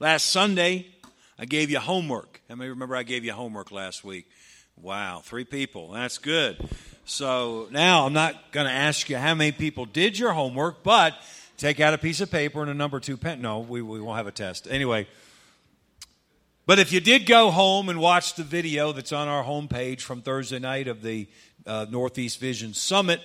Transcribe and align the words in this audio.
Last 0.00 0.26
Sunday, 0.26 0.86
I 1.38 1.44
gave 1.44 1.70
you 1.70 1.78
homework. 1.78 2.40
How 2.48 2.56
many 2.56 2.68
remember 2.70 2.96
I 2.96 3.04
gave 3.04 3.24
you 3.24 3.32
homework 3.32 3.70
last 3.70 4.02
week? 4.02 4.28
Wow, 4.76 5.22
three 5.24 5.44
people. 5.44 5.92
That's 5.92 6.18
good. 6.18 6.68
So 7.04 7.68
now 7.70 8.04
I'm 8.04 8.12
not 8.12 8.50
going 8.50 8.66
to 8.66 8.72
ask 8.72 9.08
you 9.08 9.16
how 9.18 9.36
many 9.36 9.52
people 9.52 9.86
did 9.86 10.18
your 10.18 10.32
homework, 10.32 10.82
but 10.82 11.14
take 11.56 11.78
out 11.78 11.94
a 11.94 11.98
piece 11.98 12.20
of 12.20 12.28
paper 12.28 12.60
and 12.60 12.70
a 12.70 12.74
number 12.74 12.98
two 12.98 13.16
pen. 13.16 13.40
No, 13.40 13.60
we, 13.60 13.82
we 13.82 14.00
won't 14.00 14.16
have 14.16 14.26
a 14.26 14.32
test. 14.32 14.66
Anyway, 14.68 15.06
but 16.66 16.80
if 16.80 16.92
you 16.92 16.98
did 16.98 17.24
go 17.24 17.52
home 17.52 17.88
and 17.88 18.00
watch 18.00 18.34
the 18.34 18.42
video 18.42 18.90
that's 18.90 19.12
on 19.12 19.28
our 19.28 19.44
homepage 19.44 20.00
from 20.00 20.22
Thursday 20.22 20.58
night 20.58 20.88
of 20.88 21.02
the 21.02 21.28
uh, 21.66 21.86
Northeast 21.88 22.40
Vision 22.40 22.74
Summit, 22.74 23.20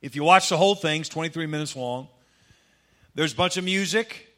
if 0.00 0.14
you 0.14 0.22
watch 0.22 0.48
the 0.48 0.56
whole 0.56 0.76
thing, 0.76 1.00
it's 1.00 1.08
23 1.08 1.46
minutes 1.46 1.74
long. 1.74 2.06
There's 3.16 3.32
a 3.32 3.36
bunch 3.36 3.56
of 3.56 3.64
music, 3.64 4.28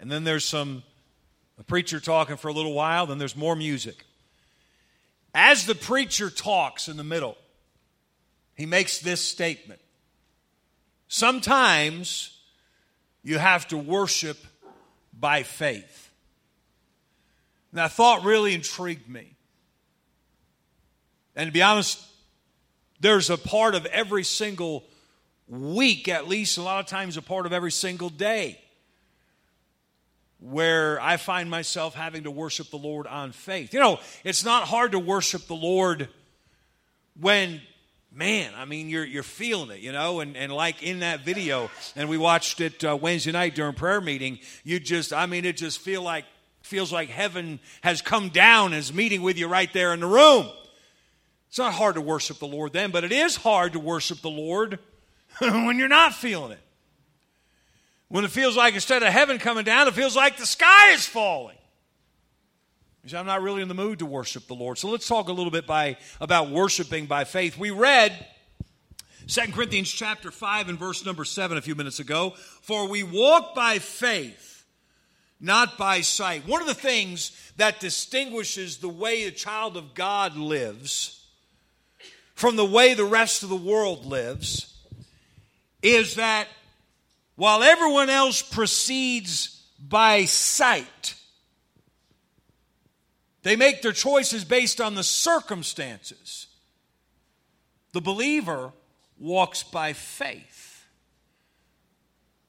and 0.00 0.10
then 0.10 0.24
there's 0.24 0.44
some 0.44 0.82
a 1.58 1.64
preacher 1.64 2.00
talking 2.00 2.36
for 2.36 2.48
a 2.48 2.52
little 2.52 2.74
while, 2.74 3.06
then 3.06 3.18
there's 3.18 3.36
more 3.36 3.56
music. 3.56 4.04
As 5.34 5.66
the 5.66 5.74
preacher 5.74 6.30
talks 6.30 6.88
in 6.88 6.96
the 6.96 7.04
middle, 7.04 7.36
he 8.54 8.66
makes 8.66 8.98
this 8.98 9.20
statement 9.20 9.80
Sometimes 11.08 12.36
you 13.22 13.38
have 13.38 13.68
to 13.68 13.78
worship 13.78 14.38
by 15.18 15.44
faith. 15.44 16.10
And 17.70 17.78
that 17.78 17.92
thought 17.92 18.24
really 18.24 18.54
intrigued 18.54 19.08
me. 19.08 19.34
And 21.36 21.46
to 21.46 21.52
be 21.52 21.62
honest, 21.62 22.02
there's 22.98 23.30
a 23.30 23.36
part 23.36 23.76
of 23.76 23.86
every 23.86 24.24
single 24.24 24.84
week, 25.48 26.08
at 26.08 26.26
least 26.26 26.58
a 26.58 26.62
lot 26.62 26.80
of 26.80 26.86
times, 26.86 27.16
a 27.16 27.22
part 27.22 27.46
of 27.46 27.52
every 27.52 27.70
single 27.70 28.10
day 28.10 28.58
where 30.50 31.00
I 31.00 31.16
find 31.16 31.50
myself 31.50 31.94
having 31.94 32.24
to 32.24 32.30
worship 32.30 32.70
the 32.70 32.76
Lord 32.76 33.06
on 33.06 33.32
faith. 33.32 33.74
You 33.74 33.80
know, 33.80 33.98
it's 34.22 34.44
not 34.44 34.64
hard 34.64 34.92
to 34.92 34.98
worship 34.98 35.46
the 35.46 35.54
Lord 35.54 36.08
when 37.18 37.60
man, 38.12 38.52
I 38.56 38.64
mean, 38.64 38.88
you're, 38.88 39.04
you're 39.04 39.22
feeling 39.22 39.70
it, 39.70 39.80
you 39.80 39.92
know, 39.92 40.20
and, 40.20 40.36
and 40.36 40.50
like 40.50 40.82
in 40.82 41.00
that 41.00 41.20
video, 41.24 41.70
and 41.94 42.08
we 42.08 42.16
watched 42.16 42.60
it 42.62 42.82
uh, 42.82 42.96
Wednesday 42.96 43.32
night 43.32 43.54
during 43.54 43.74
prayer 43.74 44.00
meeting, 44.00 44.38
you 44.64 44.80
just, 44.80 45.12
I 45.12 45.26
mean, 45.26 45.44
it 45.44 45.58
just 45.58 45.80
feel 45.80 46.02
like, 46.02 46.24
feels 46.62 46.90
like 46.90 47.10
heaven 47.10 47.60
has 47.82 48.00
come 48.00 48.30
down 48.30 48.72
and 48.72 48.80
is 48.80 48.92
meeting 48.92 49.20
with 49.22 49.36
you 49.36 49.48
right 49.48 49.70
there 49.72 49.92
in 49.92 50.00
the 50.00 50.06
room. 50.06 50.48
It's 51.48 51.58
not 51.58 51.74
hard 51.74 51.96
to 51.96 52.00
worship 52.00 52.38
the 52.38 52.46
Lord 52.46 52.72
then, 52.72 52.90
but 52.90 53.04
it 53.04 53.12
is 53.12 53.36
hard 53.36 53.74
to 53.74 53.78
worship 53.78 54.22
the 54.22 54.30
Lord 54.30 54.78
when 55.38 55.78
you're 55.78 55.88
not 55.88 56.14
feeling 56.14 56.52
it. 56.52 56.60
When 58.08 58.24
it 58.24 58.30
feels 58.30 58.56
like 58.56 58.74
instead 58.74 59.02
of 59.02 59.12
heaven 59.12 59.38
coming 59.38 59.64
down, 59.64 59.88
it 59.88 59.94
feels 59.94 60.14
like 60.14 60.36
the 60.36 60.46
sky 60.46 60.92
is 60.92 61.06
falling. 61.06 61.56
I'm 63.14 63.26
not 63.26 63.42
really 63.42 63.62
in 63.62 63.68
the 63.68 63.74
mood 63.74 64.00
to 64.00 64.06
worship 64.06 64.48
the 64.48 64.54
Lord. 64.54 64.78
So 64.78 64.88
let's 64.88 65.06
talk 65.06 65.28
a 65.28 65.32
little 65.32 65.52
bit 65.52 65.66
by, 65.66 65.96
about 66.20 66.50
worshiping 66.50 67.06
by 67.06 67.22
faith. 67.22 67.56
We 67.56 67.70
read 67.70 68.12
2 69.28 69.52
Corinthians 69.52 69.90
chapter 69.90 70.32
5 70.32 70.68
and 70.68 70.78
verse 70.78 71.04
number 71.04 71.24
7 71.24 71.56
a 71.56 71.62
few 71.62 71.76
minutes 71.76 72.00
ago. 72.00 72.34
For 72.62 72.88
we 72.88 73.04
walk 73.04 73.54
by 73.54 73.78
faith, 73.78 74.64
not 75.40 75.78
by 75.78 76.00
sight. 76.00 76.48
One 76.48 76.60
of 76.60 76.66
the 76.66 76.74
things 76.74 77.30
that 77.58 77.78
distinguishes 77.78 78.78
the 78.78 78.88
way 78.88 79.24
a 79.24 79.30
child 79.30 79.76
of 79.76 79.94
God 79.94 80.36
lives 80.36 81.24
from 82.34 82.56
the 82.56 82.64
way 82.64 82.94
the 82.94 83.04
rest 83.04 83.42
of 83.42 83.48
the 83.48 83.56
world 83.56 84.04
lives 84.04 84.74
is 85.80 86.16
that 86.16 86.48
while 87.36 87.62
everyone 87.62 88.10
else 88.10 88.42
proceeds 88.42 89.62
by 89.78 90.24
sight, 90.24 91.14
they 93.42 93.56
make 93.56 93.82
their 93.82 93.92
choices 93.92 94.44
based 94.44 94.80
on 94.80 94.94
the 94.94 95.04
circumstances. 95.04 96.48
The 97.92 98.00
believer 98.00 98.72
walks 99.18 99.62
by 99.62 99.92
faith. 99.92 100.84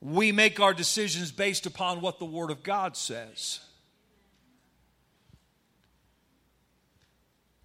We 0.01 0.31
make 0.31 0.59
our 0.59 0.73
decisions 0.73 1.31
based 1.31 1.65
upon 1.65 2.01
what 2.01 2.19
the 2.19 2.25
Word 2.25 2.49
of 2.49 2.63
God 2.63 2.95
says. 2.95 3.59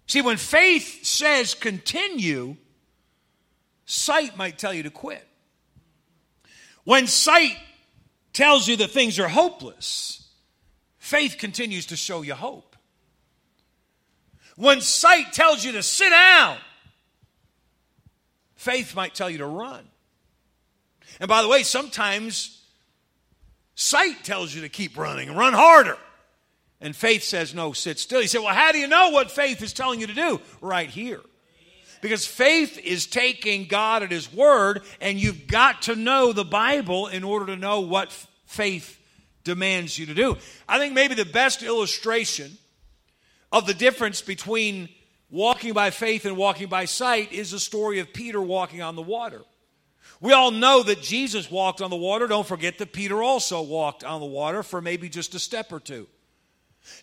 See, 0.07 0.21
when 0.21 0.37
faith 0.37 1.05
says 1.05 1.55
continue, 1.55 2.57
sight 3.85 4.37
might 4.37 4.59
tell 4.59 4.73
you 4.73 4.83
to 4.83 4.91
quit. 4.91 5.27
When 6.83 7.07
sight 7.07 7.57
tells 8.33 8.67
you 8.67 8.77
that 8.77 8.91
things 8.91 9.19
are 9.19 9.27
hopeless, 9.27 10.27
faith 10.97 11.37
continues 11.37 11.87
to 11.87 11.95
show 11.95 12.21
you 12.21 12.33
hope. 12.33 12.75
When 14.55 14.81
sight 14.81 15.33
tells 15.33 15.63
you 15.63 15.71
to 15.73 15.83
sit 15.83 16.09
down, 16.09 16.57
faith 18.55 18.95
might 18.95 19.15
tell 19.15 19.29
you 19.29 19.39
to 19.39 19.45
run. 19.45 19.83
And 21.19 21.27
by 21.27 21.41
the 21.41 21.47
way, 21.47 21.63
sometimes 21.63 22.61
sight 23.75 24.23
tells 24.23 24.53
you 24.53 24.61
to 24.61 24.69
keep 24.69 24.97
running 24.97 25.33
run 25.35 25.53
harder. 25.53 25.97
And 26.81 26.93
faith 26.93 27.23
says, 27.23 27.55
no, 27.55 27.71
sit 27.71 27.97
still. 27.97 28.21
You 28.21 28.27
say, 28.27 28.39
well, 28.39 28.53
how 28.53 28.73
do 28.73 28.77
you 28.77 28.87
know 28.87 29.11
what 29.11 29.31
faith 29.31 29.61
is 29.61 29.71
telling 29.71 30.01
you 30.01 30.07
to 30.07 30.13
do? 30.13 30.41
Right 30.59 30.89
here. 30.89 31.21
Because 32.03 32.25
faith 32.25 32.77
is 32.79 33.05
taking 33.05 33.65
God 33.65 34.03
at 34.03 34.11
His 34.11 34.31
word, 34.31 34.81
and 34.99 35.17
you've 35.17 35.47
got 35.47 35.83
to 35.83 35.95
know 35.95 36.33
the 36.33 36.43
Bible 36.43 37.07
in 37.07 37.23
order 37.23 37.45
to 37.45 37.55
know 37.55 37.79
what 37.79 38.11
faith 38.45 38.99
demands 39.45 39.97
you 39.97 40.07
to 40.07 40.13
do. 40.13 40.35
I 40.67 40.79
think 40.79 40.93
maybe 40.93 41.15
the 41.15 41.23
best 41.23 41.63
illustration 41.63 42.57
of 43.53 43.65
the 43.65 43.73
difference 43.73 44.21
between 44.21 44.89
walking 45.31 45.71
by 45.71 45.91
faith 45.91 46.25
and 46.25 46.35
walking 46.35 46.67
by 46.67 46.83
sight 46.83 47.31
is 47.31 47.51
the 47.51 47.59
story 47.59 47.99
of 47.99 48.11
Peter 48.11 48.41
walking 48.41 48.81
on 48.81 48.97
the 48.97 49.01
water. 49.01 49.41
We 50.19 50.33
all 50.33 50.51
know 50.51 50.83
that 50.83 51.01
Jesus 51.01 51.49
walked 51.49 51.81
on 51.81 51.89
the 51.89 51.95
water. 51.95 52.27
Don't 52.27 52.45
forget 52.45 52.79
that 52.79 52.91
Peter 52.91 53.23
also 53.23 53.61
walked 53.61 54.03
on 54.03 54.19
the 54.19 54.27
water 54.27 54.61
for 54.61 54.81
maybe 54.81 55.07
just 55.07 55.35
a 55.35 55.39
step 55.39 55.71
or 55.71 55.79
two. 55.79 56.09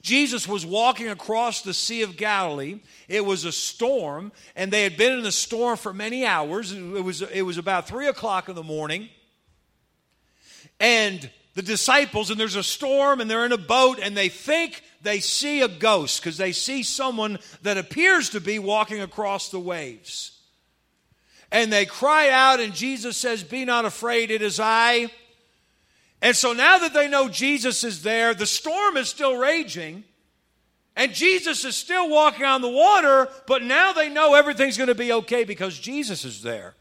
Jesus 0.03 0.47
was 0.47 0.65
walking 0.65 1.09
across 1.09 1.63
the 1.63 1.75
Sea 1.75 2.03
of 2.03 2.17
Galilee. 2.17 2.81
It 3.09 3.25
was 3.25 3.45
a 3.45 3.53
storm, 3.53 4.33
and 4.57 4.71
they 4.71 4.83
had 4.83 4.97
been 4.97 5.13
in 5.13 5.23
the 5.23 5.33
storm 5.33 5.77
for 5.77 5.93
many 5.93 6.25
hours. 6.25 6.73
It 6.73 7.05
was, 7.05 7.23
it 7.23 7.43
was 7.43 7.59
about 7.59 7.89
3 7.89 8.09
o'clock 8.09 8.49
in 8.49 8.55
the 8.55 8.63
morning. 8.63 9.09
And 10.79 11.29
the 11.55 11.63
disciples, 11.63 12.31
and 12.31 12.39
there's 12.39 12.57
a 12.57 12.63
storm, 12.63 13.21
and 13.21 13.31
they're 13.31 13.45
in 13.45 13.53
a 13.53 13.59
boat, 13.59 13.99
and 14.01 14.17
they 14.17 14.29
think 14.29 14.83
they 15.03 15.21
see 15.21 15.61
a 15.63 15.69
ghost 15.69 16.21
because 16.21 16.37
they 16.37 16.53
see 16.53 16.83
someone 16.83 17.39
that 17.63 17.77
appears 17.77 18.31
to 18.31 18.41
be 18.41 18.59
walking 18.59 19.01
across 19.01 19.51
the 19.51 19.61
waves. 19.61 20.39
And 21.53 21.73
they 21.73 21.85
cry 21.85 22.31
out, 22.31 22.61
and 22.61 22.73
Jesus 22.73 23.17
says, 23.17 23.43
Be 23.43 23.65
not 23.65 23.85
afraid, 23.85 24.31
it 24.31 24.43
is 24.43 24.61
I. 24.61 25.11
And 26.23 26.37
so 26.37 26.53
now 26.53 26.79
that 26.79 26.93
they 26.93 27.09
know 27.09 27.29
Jesus 27.29 27.83
is 27.83 28.03
there, 28.03 28.35
the 28.35 28.47
storm 28.47 28.97
is 28.97 29.09
still 29.09 29.37
raging, 29.37 30.05
and 30.97 31.15
Jesus 31.15 31.65
is 31.65 31.77
still 31.77 32.11
walking 32.11 32.45
on 32.45 32.61
the 32.61 32.69
water, 32.69 33.29
but 33.47 33.63
now 33.63 33.93
they 33.93 34.11
know 34.11 34.35
everything's 34.35 34.77
going 34.77 34.89
to 34.89 34.95
be 34.95 35.13
okay 35.13 35.45
because 35.45 35.79
Jesus 35.79 36.25
is 36.25 36.43
there. 36.43 36.75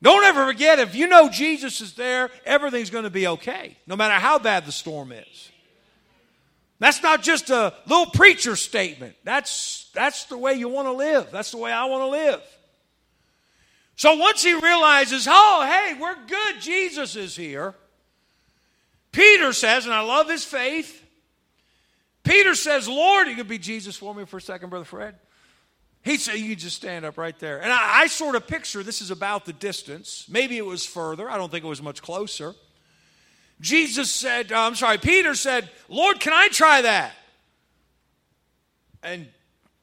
Don't 0.00 0.24
ever 0.24 0.46
forget, 0.46 0.78
if 0.78 0.94
you 0.94 1.06
know 1.06 1.28
Jesus 1.28 1.80
is 1.80 1.94
there, 1.94 2.30
everything's 2.44 2.90
going 2.90 3.04
to 3.04 3.10
be 3.10 3.26
okay, 3.26 3.76
no 3.86 3.96
matter 3.96 4.14
how 4.14 4.38
bad 4.38 4.66
the 4.66 4.72
storm 4.72 5.12
is. 5.12 5.50
That's 6.80 7.02
not 7.02 7.22
just 7.22 7.50
a 7.50 7.72
little 7.86 8.06
preacher 8.06 8.56
statement. 8.56 9.14
That's, 9.22 9.88
that's 9.94 10.24
the 10.24 10.36
way 10.36 10.54
you 10.54 10.68
want 10.68 10.88
to 10.88 10.92
live. 10.92 11.30
That's 11.30 11.52
the 11.52 11.58
way 11.58 11.70
I 11.70 11.84
want 11.84 12.02
to 12.02 12.08
live. 12.08 12.42
So 13.96 14.14
once 14.16 14.42
he 14.42 14.54
realizes, 14.54 15.26
oh, 15.28 15.66
hey, 15.66 15.98
we're 16.00 16.26
good, 16.26 16.60
Jesus 16.60 17.16
is 17.16 17.36
here, 17.36 17.74
Peter 19.12 19.52
says, 19.52 19.84
and 19.84 19.94
I 19.94 20.00
love 20.00 20.28
his 20.28 20.44
faith, 20.44 21.04
Peter 22.24 22.54
says, 22.54 22.88
Lord, 22.88 23.28
you 23.28 23.34
could 23.34 23.48
be 23.48 23.58
Jesus 23.58 23.96
for 23.96 24.14
me 24.14 24.24
for 24.24 24.38
a 24.38 24.40
second, 24.40 24.70
Brother 24.70 24.84
Fred. 24.84 25.16
He 26.02 26.16
said, 26.16 26.36
You 26.36 26.56
just 26.56 26.76
stand 26.76 27.04
up 27.04 27.16
right 27.16 27.38
there. 27.38 27.62
And 27.62 27.72
I, 27.72 28.02
I, 28.02 28.06
sort 28.08 28.34
of 28.34 28.46
picture 28.46 28.82
this 28.82 29.00
is 29.00 29.10
about 29.10 29.44
the 29.44 29.52
distance. 29.52 30.26
Maybe 30.28 30.58
it 30.58 30.66
was 30.66 30.84
further. 30.84 31.30
I 31.30 31.36
don't 31.36 31.50
think 31.50 31.64
it 31.64 31.68
was 31.68 31.82
much 31.82 32.02
closer. 32.02 32.54
Jesus 33.60 34.10
said, 34.10 34.50
uh, 34.50 34.60
I'm 34.60 34.74
sorry, 34.74 34.98
Peter 34.98 35.34
said, 35.34 35.70
Lord, 35.88 36.18
can 36.18 36.32
I 36.32 36.48
try 36.48 36.82
that? 36.82 37.12
And 39.04 39.28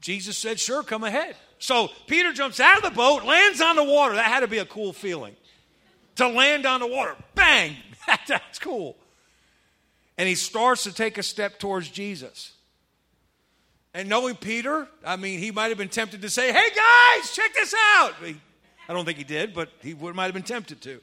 Jesus 0.02 0.38
said, 0.38 0.60
Sure, 0.60 0.84
come 0.84 1.04
ahead. 1.04 1.36
So 1.60 1.90
Peter 2.08 2.32
jumps 2.32 2.60
out 2.60 2.78
of 2.78 2.84
the 2.84 2.96
boat, 2.96 3.24
lands 3.24 3.62
on 3.62 3.76
the 3.76 3.84
water. 3.84 4.16
That 4.16 4.26
had 4.26 4.40
to 4.42 4.48
be 4.48 4.60
a 4.60 4.66
cool 4.66 4.94
feeling. 4.94 5.36
To 6.16 6.28
land 6.28 6.66
on 6.66 6.80
the 6.80 6.88
water. 6.88 7.16
Bang! 7.36 7.76
That's 8.28 8.60
cool. 8.60 8.98
And 10.18 10.28
he 10.28 10.36
starts 10.36 10.84
to 10.84 10.94
take 10.94 11.18
a 11.18 11.24
step 11.24 11.60
towards 11.60 11.90
Jesus. 11.90 12.54
And 13.94 14.08
knowing 14.08 14.36
Peter, 14.36 14.88
I 15.06 15.16
mean, 15.16 15.40
he 15.40 15.52
might 15.52 15.70
have 15.70 15.78
been 15.78 15.90
tempted 15.90 16.22
to 16.22 16.30
say, 16.30 16.52
Hey 16.52 16.70
guys, 16.70 17.32
check 17.32 17.54
this 17.54 17.74
out. 17.96 18.14
I 18.88 18.94
don't 18.94 19.06
think 19.06 19.18
he 19.18 19.24
did, 19.24 19.54
but 19.54 19.70
he 19.82 19.94
might 19.94 20.26
have 20.26 20.34
been 20.34 20.44
tempted 20.44 20.82
to. 20.82 21.02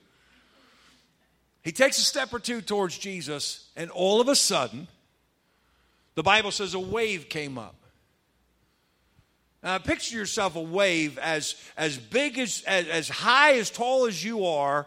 He 1.63 1.73
takes 1.73 1.99
a 1.99 2.03
step 2.03 2.33
or 2.33 2.39
two 2.39 2.61
towards 2.61 2.97
Jesus, 2.97 3.69
and 3.75 3.91
all 3.91 4.21
of 4.21 4.29
a 4.29 4.37
sudden, 4.37 4.87
the 6.15 6.23
Bible 6.23 6.53
says 6.53 6.75
a 6.75 6.79
wave 6.79 7.29
came 7.29 7.59
up. 7.59 7.75
Now, 9.67 9.79
picture 9.79 10.17
yourself 10.17 10.55
a 10.55 10.61
wave 10.61 11.19
as, 11.19 11.57
as 11.77 11.99
big 11.99 12.39
as, 12.39 12.63
as, 12.69 12.87
as 12.87 13.09
high, 13.09 13.55
as 13.55 13.69
tall 13.69 14.07
as 14.07 14.23
you 14.23 14.47
are, 14.47 14.87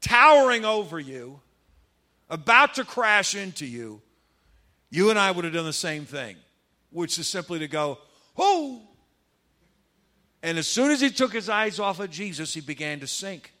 towering 0.00 0.64
over 0.64 1.00
you, 1.00 1.40
about 2.28 2.74
to 2.74 2.84
crash 2.84 3.34
into 3.34 3.66
you. 3.66 4.02
You 4.88 5.10
and 5.10 5.18
I 5.18 5.32
would 5.32 5.44
have 5.44 5.52
done 5.52 5.64
the 5.64 5.72
same 5.72 6.04
thing, 6.04 6.36
which 6.92 7.18
is 7.18 7.26
simply 7.26 7.58
to 7.58 7.66
go, 7.66 7.98
oh. 8.38 8.82
And 10.44 10.56
as 10.56 10.68
soon 10.68 10.92
as 10.92 11.00
he 11.00 11.10
took 11.10 11.32
his 11.32 11.48
eyes 11.48 11.80
off 11.80 11.98
of 11.98 12.08
Jesus, 12.08 12.54
he 12.54 12.60
began 12.60 13.00
to 13.00 13.08
sink. 13.08 13.52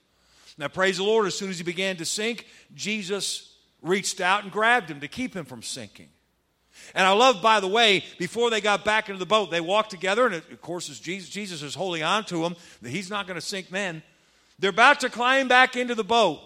Now, 0.56 0.68
praise 0.68 0.98
the 0.98 1.02
Lord, 1.02 1.26
as 1.26 1.34
soon 1.34 1.50
as 1.50 1.58
he 1.58 1.64
began 1.64 1.96
to 1.96 2.04
sink, 2.04 2.46
Jesus 2.76 3.56
reached 3.82 4.20
out 4.20 4.44
and 4.44 4.52
grabbed 4.52 4.88
him 4.88 5.00
to 5.00 5.08
keep 5.08 5.34
him 5.34 5.46
from 5.46 5.64
sinking. 5.64 6.10
And 6.94 7.06
I 7.06 7.12
love, 7.12 7.42
by 7.42 7.60
the 7.60 7.68
way, 7.68 8.04
before 8.18 8.50
they 8.50 8.60
got 8.60 8.84
back 8.84 9.08
into 9.08 9.18
the 9.18 9.26
boat, 9.26 9.50
they 9.50 9.60
walked 9.60 9.90
together, 9.90 10.26
and 10.26 10.34
of 10.34 10.60
course, 10.60 10.86
Jesus, 10.98 11.28
Jesus 11.28 11.62
is 11.62 11.74
holding 11.74 12.02
on 12.02 12.24
to 12.26 12.44
him, 12.44 12.56
he's 12.84 13.10
not 13.10 13.26
going 13.26 13.38
to 13.38 13.46
sink 13.46 13.68
then. 13.70 14.02
They're 14.58 14.70
about 14.70 15.00
to 15.00 15.08
climb 15.08 15.48
back 15.48 15.76
into 15.76 15.94
the 15.94 16.04
boat. 16.04 16.40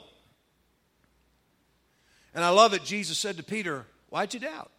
And 2.35 2.45
I 2.45 2.51
love 2.51 2.75
it. 2.75 2.85
Jesus 2.85 3.19
said 3.19 3.37
to 3.37 3.43
Peter, 3.43 3.87
Why'd 4.11 4.35
you 4.35 4.41
doubt? 4.41 4.71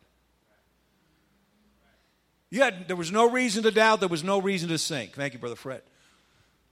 You 2.49 2.61
had, 2.61 2.87
there 2.87 2.95
was 2.95 3.11
no 3.11 3.29
reason 3.29 3.63
to 3.63 3.71
doubt. 3.71 3.99
There 3.99 4.07
was 4.07 4.23
no 4.23 4.39
reason 4.39 4.69
to 4.69 4.77
sink. 4.77 5.13
Thank 5.13 5.33
you, 5.33 5.39
Brother 5.39 5.57
Fred. 5.57 5.81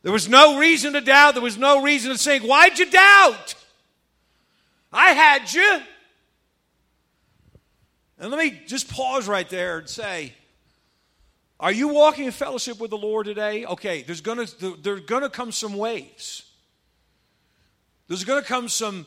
There 0.01 0.13
was 0.13 0.30
no 0.30 0.59
reason 0.59 0.94
to 0.94 1.01
doubt. 1.01 1.33
There 1.33 1.44
was 1.44 1.57
no 1.57 1.81
reason 1.81 2.12
to 2.12 2.18
sink. 2.18 2.44
Why'd 2.44 2.80
you 2.80 2.89
doubt? 2.89 3.56
I 4.91 5.12
had 5.12 5.51
you. 5.51 5.81
And 8.19 8.31
let 8.31 8.39
me 8.39 8.62
just 8.68 8.89
pause 8.89 9.27
right 9.27 9.50
there 9.50 9.80
and 9.80 9.89
say, 9.89 10.33
are 11.60 11.71
you 11.71 11.88
walking 11.88 12.25
in 12.25 12.31
fellowship 12.31 12.80
with 12.80 12.89
the 12.89 12.98
Lord 12.98 13.25
today? 13.25 13.65
Okay, 13.65 14.04
there's 14.04 14.21
gonna 14.21 14.45
there's 14.81 15.01
gonna 15.01 15.30
come 15.30 15.51
some 15.51 15.75
waves. 15.75 16.44
There's 18.07 18.24
gonna 18.24 18.42
come 18.42 18.68
some 18.68 19.06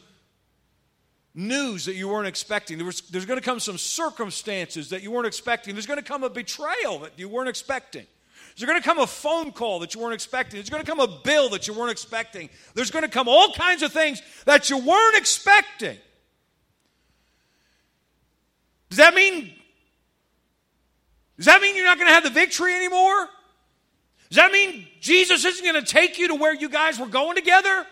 news 1.35 1.85
that 1.85 1.95
you 1.95 2.09
weren't 2.09 2.27
expecting. 2.27 2.79
There 2.79 2.87
was, 2.87 3.03
there's 3.03 3.27
gonna 3.27 3.43
come 3.43 3.61
some 3.61 3.77
circumstances 3.77 4.91
that 4.91 5.03
you 5.03 5.11
weren't 5.11 5.27
expecting. 5.27 5.75
There's 5.75 5.87
gonna 5.87 6.03
come 6.03 6.25
a 6.25 6.31
betrayal 6.31 7.01
that 7.01 7.13
you 7.19 7.29
weren't 7.29 7.49
expecting. 7.49 8.07
There's 8.57 8.67
going 8.67 8.81
to 8.81 8.85
come 8.85 8.99
a 8.99 9.07
phone 9.07 9.53
call 9.53 9.81
that 9.81 9.95
you 9.95 10.01
weren't 10.01 10.15
expecting. 10.15 10.57
There's 10.57 10.71
going 10.71 10.83
to 10.83 10.91
come 10.91 10.99
a 10.99 11.07
bill 11.07 11.51
that 11.51 11.69
you 11.69 11.75
weren't 11.75 11.91
expecting. 11.91 12.49
There's 12.73 12.91
going 12.91 13.03
to 13.03 13.11
come 13.11 13.29
all 13.29 13.53
kinds 13.53 13.83
of 13.83 13.93
things 13.93 14.23
that 14.47 14.71
you 14.71 14.79
weren't 14.79 15.17
expecting. 15.17 15.99
Does 18.89 18.99
that 18.99 19.15
mean 19.15 19.53
Does 21.37 21.47
that 21.47 21.61
mean 21.61 21.77
you're 21.77 21.85
not 21.85 21.99
going 21.99 22.09
to 22.09 22.15
have 22.15 22.25
the 22.25 22.31
victory 22.31 22.73
anymore? 22.75 23.29
Does 24.29 24.37
that 24.37 24.51
mean 24.53 24.87
Jesus 25.01 25.45
isn't 25.45 25.65
going 25.65 25.83
to 25.83 25.91
take 25.91 26.19
you 26.19 26.29
to 26.29 26.35
where 26.35 26.55
you 26.55 26.69
guys 26.69 26.99
were 26.99 27.07
going 27.07 27.37
together? 27.37 27.87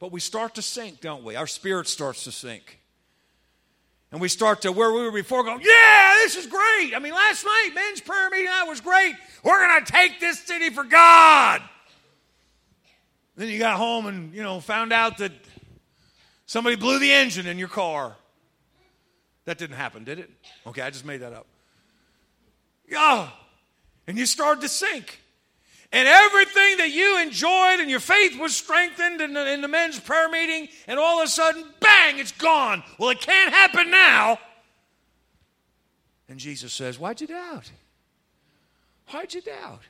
But 0.00 0.10
we 0.10 0.18
start 0.18 0.56
to 0.56 0.62
sink, 0.62 1.00
don't 1.00 1.22
we? 1.22 1.36
Our 1.36 1.46
spirit 1.46 1.86
starts 1.86 2.24
to 2.24 2.32
sink. 2.32 2.80
And 4.10 4.20
we 4.20 4.28
start 4.28 4.62
to 4.62 4.72
where 4.72 4.92
we 4.92 5.02
were 5.02 5.12
before 5.12 5.44
going, 5.44 5.60
yeah, 5.60 6.14
this 6.22 6.36
is 6.36 6.46
great. 6.46 6.92
I 6.94 6.98
mean, 7.00 7.14
last 7.14 7.44
night, 7.44 7.70
men's 7.74 8.00
prayer 8.00 8.28
meeting, 8.28 8.46
that 8.46 8.66
was 8.68 8.80
great. 8.80 9.14
We're 9.44 9.66
going 9.66 9.84
to 9.84 9.90
take 9.90 10.20
this 10.20 10.40
city 10.40 10.70
for 10.70 10.84
God. 10.84 11.62
Then 13.36 13.48
you 13.48 13.58
got 13.58 13.78
home 13.78 14.06
and, 14.06 14.34
you 14.34 14.42
know, 14.42 14.60
found 14.60 14.92
out 14.92 15.18
that 15.18 15.32
somebody 16.44 16.76
blew 16.76 16.98
the 16.98 17.12
engine 17.12 17.46
in 17.46 17.58
your 17.58 17.68
car. 17.68 18.14
That 19.44 19.58
didn't 19.58 19.76
happen, 19.76 20.04
did 20.04 20.18
it? 20.18 20.30
Okay, 20.66 20.82
I 20.82 20.90
just 20.90 21.04
made 21.04 21.18
that 21.18 21.32
up. 21.32 21.46
Yeah. 22.88 23.28
And 24.06 24.16
you 24.18 24.26
started 24.26 24.60
to 24.62 24.68
sink 24.68 25.22
and 25.92 26.08
everything 26.08 26.78
that 26.78 26.90
you 26.90 27.20
enjoyed 27.20 27.80
and 27.80 27.90
your 27.90 28.00
faith 28.00 28.38
was 28.40 28.56
strengthened 28.56 29.20
in 29.20 29.34
the, 29.34 29.52
in 29.52 29.60
the 29.60 29.68
men's 29.68 30.00
prayer 30.00 30.28
meeting, 30.28 30.68
and 30.86 30.98
all 30.98 31.20
of 31.20 31.26
a 31.26 31.30
sudden, 31.30 31.64
bang, 31.80 32.18
it's 32.18 32.32
gone. 32.32 32.82
Well, 32.98 33.10
it 33.10 33.20
can't 33.20 33.52
happen 33.52 33.90
now. 33.90 34.38
And 36.30 36.40
Jesus 36.40 36.72
says, 36.72 36.98
Why'd 36.98 37.20
you 37.20 37.26
doubt? 37.26 37.70
Why'd 39.08 39.34
you 39.34 39.42
doubt? 39.42 39.82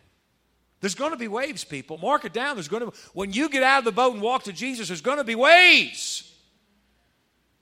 There's 0.81 0.97
going 0.97 1.13
to 1.13 1.17
be 1.17 1.29
waves, 1.29 1.63
people. 1.63 1.99
Mark 1.99 2.25
it 2.25 2.33
down. 2.33 2.57
There's 2.57 2.67
going 2.67 2.91
to 2.91 2.97
when 3.15 3.33
you 3.33 3.49
get 3.49 3.63
out 3.63 3.79
of 3.79 3.85
the 3.85 3.93
boat 3.93 4.15
and 4.15 4.21
walk 4.21 4.43
to 4.45 4.53
Jesus, 4.53 4.89
there's 4.89 5.01
going 5.01 5.19
to 5.19 5.25
be 5.25 5.37
waves. 5.37 6.32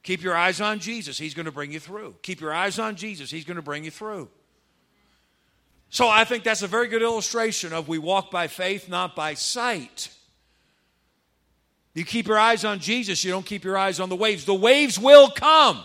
Keep 0.02 0.22
your 0.22 0.36
eyes 0.36 0.60
on 0.60 0.78
Jesus. 0.78 1.18
He's 1.18 1.34
going 1.34 1.46
to 1.46 1.52
bring 1.52 1.72
you 1.72 1.80
through. 1.80 2.14
Keep 2.22 2.40
your 2.40 2.54
eyes 2.54 2.78
on 2.78 2.96
Jesus. 2.96 3.30
He's 3.30 3.44
going 3.44 3.56
to 3.56 3.62
bring 3.62 3.84
you 3.84 3.90
through. 3.90 4.28
So 5.90 6.08
I 6.08 6.24
think 6.24 6.44
that's 6.44 6.62
a 6.62 6.68
very 6.68 6.86
good 6.86 7.02
illustration 7.02 7.72
of 7.72 7.88
we 7.88 7.98
walk 7.98 8.30
by 8.30 8.46
faith, 8.46 8.88
not 8.88 9.16
by 9.16 9.34
sight. 9.34 10.10
You 11.94 12.04
keep 12.04 12.28
your 12.28 12.38
eyes 12.38 12.64
on 12.64 12.78
Jesus, 12.78 13.24
you 13.24 13.32
don't 13.32 13.44
keep 13.44 13.64
your 13.64 13.76
eyes 13.76 13.98
on 13.98 14.08
the 14.08 14.16
waves. 14.16 14.44
The 14.44 14.54
waves 14.54 14.98
will 14.98 15.28
come. 15.30 15.82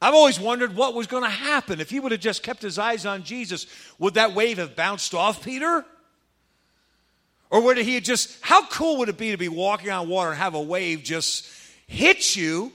I've 0.00 0.14
always 0.14 0.38
wondered 0.38 0.76
what 0.76 0.92
was 0.92 1.06
going 1.06 1.22
to 1.22 1.30
happen. 1.30 1.80
If 1.80 1.88
he 1.88 1.98
would 1.98 2.12
have 2.12 2.20
just 2.20 2.42
kept 2.42 2.60
his 2.60 2.78
eyes 2.78 3.06
on 3.06 3.22
Jesus, 3.22 3.66
would 3.98 4.14
that 4.14 4.34
wave 4.34 4.58
have 4.58 4.76
bounced 4.76 5.14
off 5.14 5.42
Peter? 5.42 5.84
Or 7.48 7.62
would 7.62 7.78
he 7.78 7.94
have 7.94 8.02
just, 8.02 8.36
how 8.42 8.66
cool 8.66 8.98
would 8.98 9.08
it 9.08 9.16
be 9.16 9.30
to 9.30 9.38
be 9.38 9.48
walking 9.48 9.90
on 9.90 10.08
water 10.08 10.30
and 10.30 10.38
have 10.38 10.54
a 10.54 10.60
wave 10.60 11.02
just 11.02 11.46
hit 11.86 12.36
you, 12.36 12.72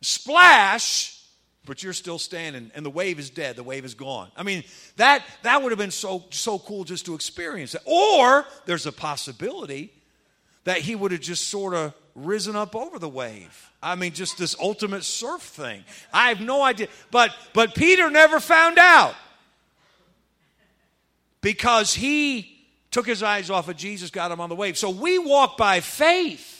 splash, 0.00 1.20
but 1.66 1.82
you're 1.82 1.92
still 1.92 2.18
standing 2.18 2.70
and 2.74 2.84
the 2.84 2.90
wave 2.90 3.18
is 3.18 3.30
dead. 3.30 3.56
The 3.56 3.62
wave 3.62 3.84
is 3.84 3.94
gone. 3.94 4.30
I 4.36 4.42
mean 4.42 4.64
that 4.96 5.22
that 5.42 5.62
would 5.62 5.72
have 5.72 5.78
been 5.78 5.90
so 5.90 6.24
so 6.30 6.58
cool 6.58 6.84
just 6.84 7.06
to 7.06 7.14
experience 7.14 7.74
it 7.74 7.82
or 7.84 8.44
there's 8.66 8.86
a 8.86 8.92
possibility 8.92 9.92
that 10.64 10.78
he 10.78 10.94
would 10.94 11.12
have 11.12 11.20
just 11.20 11.48
sort 11.48 11.74
of 11.74 11.94
risen 12.14 12.56
up 12.56 12.74
over 12.74 12.98
the 12.98 13.08
wave. 13.08 13.70
I 13.82 13.94
mean 13.94 14.12
just 14.12 14.38
this 14.38 14.56
ultimate 14.58 15.04
surf 15.04 15.42
thing. 15.42 15.84
I 16.12 16.28
have 16.28 16.40
no 16.40 16.62
idea. 16.62 16.88
But 17.10 17.34
but 17.52 17.74
peter 17.74 18.10
never 18.10 18.40
found 18.40 18.78
out. 18.78 19.14
Because 21.42 21.94
he 21.94 22.66
took 22.90 23.06
his 23.06 23.22
eyes 23.22 23.48
off 23.48 23.68
of 23.68 23.76
jesus 23.76 24.10
got 24.10 24.32
him 24.32 24.40
on 24.40 24.48
the 24.48 24.56
wave. 24.56 24.76
So 24.76 24.90
we 24.90 25.18
walk 25.18 25.56
by 25.56 25.80
faith 25.80 26.59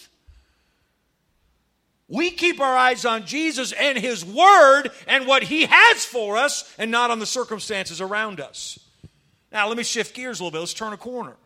we 2.10 2.32
keep 2.32 2.60
our 2.60 2.76
eyes 2.76 3.04
on 3.04 3.24
Jesus 3.24 3.70
and 3.72 3.96
His 3.96 4.24
Word 4.24 4.90
and 5.06 5.28
what 5.28 5.44
He 5.44 5.66
has 5.66 6.04
for 6.04 6.36
us 6.36 6.74
and 6.76 6.90
not 6.90 7.10
on 7.10 7.20
the 7.20 7.26
circumstances 7.26 8.00
around 8.00 8.40
us. 8.40 8.80
Now, 9.52 9.68
let 9.68 9.76
me 9.76 9.84
shift 9.84 10.14
gears 10.14 10.40
a 10.40 10.42
little 10.42 10.50
bit. 10.50 10.58
Let's 10.58 10.74
turn 10.74 10.92
a 10.92 10.96
corner. 10.96 11.36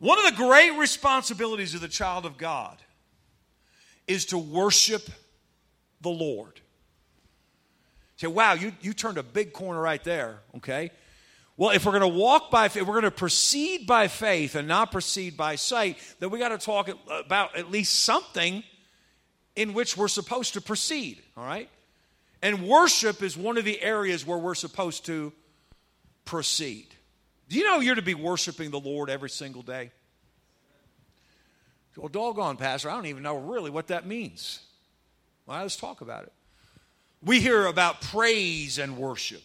One 0.00 0.18
of 0.18 0.24
the 0.24 0.36
great 0.36 0.76
responsibilities 0.76 1.74
of 1.74 1.80
the 1.80 1.88
child 1.88 2.26
of 2.26 2.36
God 2.36 2.76
is 4.08 4.26
to 4.26 4.38
worship 4.38 5.08
the 6.00 6.10
Lord. 6.10 6.60
say, 8.16 8.26
wow, 8.26 8.54
you, 8.54 8.72
you 8.80 8.92
turned 8.92 9.16
a 9.16 9.22
big 9.22 9.52
corner 9.52 9.80
right 9.80 10.02
there, 10.02 10.40
okay? 10.56 10.90
Well, 11.56 11.70
if 11.70 11.86
we're 11.86 11.96
going 11.96 12.12
to 12.12 12.18
walk 12.18 12.50
by 12.50 12.68
faith, 12.68 12.82
we're 12.82 12.94
going 12.94 13.04
to 13.04 13.12
proceed 13.12 13.86
by 13.86 14.08
faith 14.08 14.56
and 14.56 14.66
not 14.66 14.90
proceed 14.90 15.36
by 15.36 15.54
sight, 15.54 15.98
then 16.18 16.30
we 16.30 16.40
got 16.40 16.48
to 16.48 16.58
talk 16.58 16.90
about 17.08 17.56
at 17.56 17.70
least 17.70 18.00
something 18.00 18.64
in 19.56 19.74
which 19.74 19.96
we're 19.96 20.08
supposed 20.08 20.54
to 20.54 20.60
proceed, 20.60 21.22
all 21.36 21.44
right? 21.44 21.68
And 22.40 22.66
worship 22.66 23.22
is 23.22 23.36
one 23.36 23.58
of 23.58 23.64
the 23.64 23.80
areas 23.80 24.26
where 24.26 24.38
we're 24.38 24.54
supposed 24.54 25.06
to 25.06 25.32
proceed. 26.24 26.86
Do 27.48 27.58
you 27.58 27.64
know 27.64 27.80
you're 27.80 27.94
to 27.94 28.02
be 28.02 28.14
worshiping 28.14 28.70
the 28.70 28.80
Lord 28.80 29.10
every 29.10 29.30
single 29.30 29.62
day? 29.62 29.90
Well, 31.96 32.08
doggone, 32.08 32.56
Pastor, 32.56 32.90
I 32.90 32.94
don't 32.94 33.06
even 33.06 33.22
know 33.22 33.36
really 33.36 33.70
what 33.70 33.88
that 33.88 34.06
means. 34.06 34.60
Well, 35.46 35.60
let's 35.60 35.76
talk 35.76 36.00
about 36.00 36.24
it. 36.24 36.32
We 37.22 37.40
hear 37.40 37.66
about 37.66 38.00
praise 38.00 38.78
and 38.78 38.96
worship, 38.96 39.42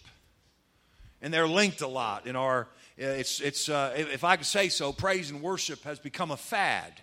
and 1.22 1.34
they're 1.34 1.48
linked 1.48 1.82
a 1.82 1.88
lot 1.88 2.26
in 2.26 2.36
our. 2.36 2.68
It's, 2.98 3.42
it's 3.42 3.70
uh, 3.70 3.94
if 3.96 4.24
I 4.24 4.38
could 4.38 4.48
say 4.48 4.70
so, 4.70 4.92
praise 4.92 5.30
and 5.30 5.42
worship 5.42 5.84
has 5.84 6.00
become 6.00 6.32
a 6.32 6.38
fad. 6.38 6.94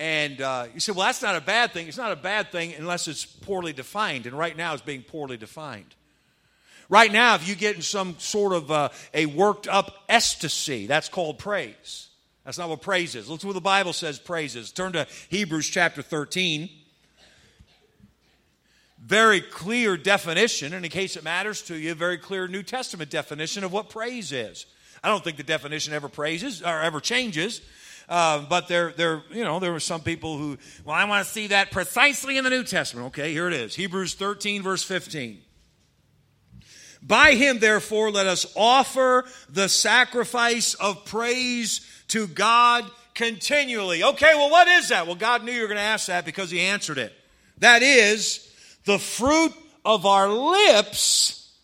And 0.00 0.40
uh, 0.40 0.68
you 0.72 0.80
say, 0.80 0.92
well, 0.92 1.04
that's 1.04 1.20
not 1.20 1.36
a 1.36 1.42
bad 1.42 1.72
thing. 1.72 1.86
It's 1.86 1.98
not 1.98 2.10
a 2.10 2.16
bad 2.16 2.50
thing 2.50 2.72
unless 2.72 3.06
it's 3.06 3.26
poorly 3.26 3.74
defined. 3.74 4.24
And 4.24 4.36
right 4.36 4.56
now 4.56 4.72
it's 4.72 4.80
being 4.80 5.02
poorly 5.02 5.36
defined. 5.36 5.94
Right 6.88 7.12
now, 7.12 7.34
if 7.34 7.46
you 7.46 7.54
get 7.54 7.76
in 7.76 7.82
some 7.82 8.18
sort 8.18 8.54
of 8.54 8.70
uh, 8.70 8.88
a 9.12 9.26
worked 9.26 9.68
up 9.68 9.94
ecstasy, 10.08 10.86
that's 10.86 11.10
called 11.10 11.38
praise. 11.38 12.08
That's 12.46 12.56
not 12.56 12.70
what 12.70 12.80
praise 12.80 13.14
is. 13.14 13.28
Look 13.28 13.42
what 13.42 13.52
the 13.52 13.60
Bible 13.60 13.92
says 13.92 14.18
praise 14.18 14.56
is. 14.56 14.72
Turn 14.72 14.92
to 14.92 15.06
Hebrews 15.28 15.68
chapter 15.68 16.00
13. 16.00 16.70
Very 19.04 19.42
clear 19.42 19.98
definition, 19.98 20.72
in 20.72 20.82
case 20.84 21.14
it 21.16 21.24
matters 21.24 21.60
to 21.64 21.76
you, 21.76 21.94
very 21.94 22.16
clear 22.16 22.48
New 22.48 22.62
Testament 22.62 23.10
definition 23.10 23.64
of 23.64 23.72
what 23.72 23.90
praise 23.90 24.32
is. 24.32 24.64
I 25.04 25.08
don't 25.08 25.22
think 25.22 25.36
the 25.36 25.42
definition 25.42 25.92
ever 25.92 26.08
praises 26.08 26.62
or 26.62 26.80
ever 26.80 27.00
changes. 27.00 27.60
Uh, 28.10 28.44
but 28.48 28.66
there, 28.66 28.92
there, 28.96 29.22
you 29.30 29.44
know, 29.44 29.60
there 29.60 29.70
were 29.70 29.78
some 29.78 30.00
people 30.00 30.36
who, 30.36 30.58
well, 30.84 30.96
I 30.96 31.04
want 31.04 31.24
to 31.24 31.32
see 31.32 31.46
that 31.46 31.70
precisely 31.70 32.36
in 32.36 32.42
the 32.42 32.50
New 32.50 32.64
Testament. 32.64 33.06
Okay, 33.06 33.32
here 33.32 33.46
it 33.46 33.54
is 33.54 33.76
Hebrews 33.76 34.14
13, 34.14 34.62
verse 34.62 34.82
15. 34.82 35.40
By 37.00 37.34
him, 37.34 37.60
therefore, 37.60 38.10
let 38.10 38.26
us 38.26 38.52
offer 38.56 39.24
the 39.48 39.68
sacrifice 39.68 40.74
of 40.74 41.04
praise 41.04 41.80
to 42.08 42.26
God 42.26 42.84
continually. 43.14 44.02
Okay, 44.02 44.32
well, 44.34 44.50
what 44.50 44.66
is 44.66 44.88
that? 44.88 45.06
Well, 45.06 45.14
God 45.14 45.44
knew 45.44 45.52
you 45.52 45.62
were 45.62 45.68
going 45.68 45.76
to 45.76 45.82
ask 45.82 46.08
that 46.08 46.24
because 46.24 46.50
he 46.50 46.60
answered 46.60 46.98
it. 46.98 47.12
That 47.58 47.82
is 47.82 48.52
the 48.86 48.98
fruit 48.98 49.52
of 49.84 50.04
our 50.04 50.28
lips 50.28 51.56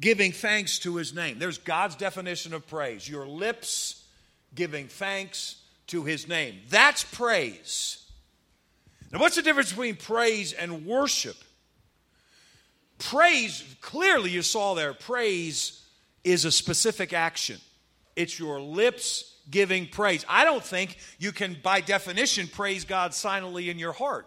giving 0.00 0.32
thanks 0.32 0.78
to 0.80 0.96
his 0.96 1.14
name. 1.14 1.38
There's 1.38 1.58
God's 1.58 1.94
definition 1.94 2.54
of 2.54 2.66
praise. 2.66 3.06
Your 3.06 3.26
lips 3.26 3.99
giving 4.54 4.88
thanks 4.88 5.62
to 5.88 6.04
his 6.04 6.28
name. 6.28 6.60
That's 6.68 7.04
praise. 7.04 8.04
Now, 9.12 9.18
what's 9.18 9.36
the 9.36 9.42
difference 9.42 9.70
between 9.70 9.96
praise 9.96 10.52
and 10.52 10.86
worship? 10.86 11.36
Praise, 12.98 13.64
clearly 13.80 14.30
you 14.30 14.42
saw 14.42 14.74
there, 14.74 14.92
praise 14.92 15.82
is 16.22 16.44
a 16.44 16.52
specific 16.52 17.12
action. 17.12 17.58
It's 18.14 18.38
your 18.38 18.60
lips 18.60 19.34
giving 19.50 19.88
praise. 19.88 20.24
I 20.28 20.44
don't 20.44 20.62
think 20.62 20.98
you 21.18 21.32
can, 21.32 21.56
by 21.62 21.80
definition, 21.80 22.46
praise 22.46 22.84
God 22.84 23.14
silently 23.14 23.70
in 23.70 23.78
your 23.78 23.92
heart. 23.92 24.26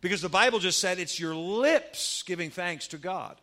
Because 0.00 0.20
the 0.20 0.28
Bible 0.28 0.58
just 0.58 0.80
said 0.80 0.98
it's 0.98 1.18
your 1.18 1.34
lips 1.34 2.22
giving 2.24 2.50
thanks 2.50 2.88
to 2.88 2.98
God. 2.98 3.36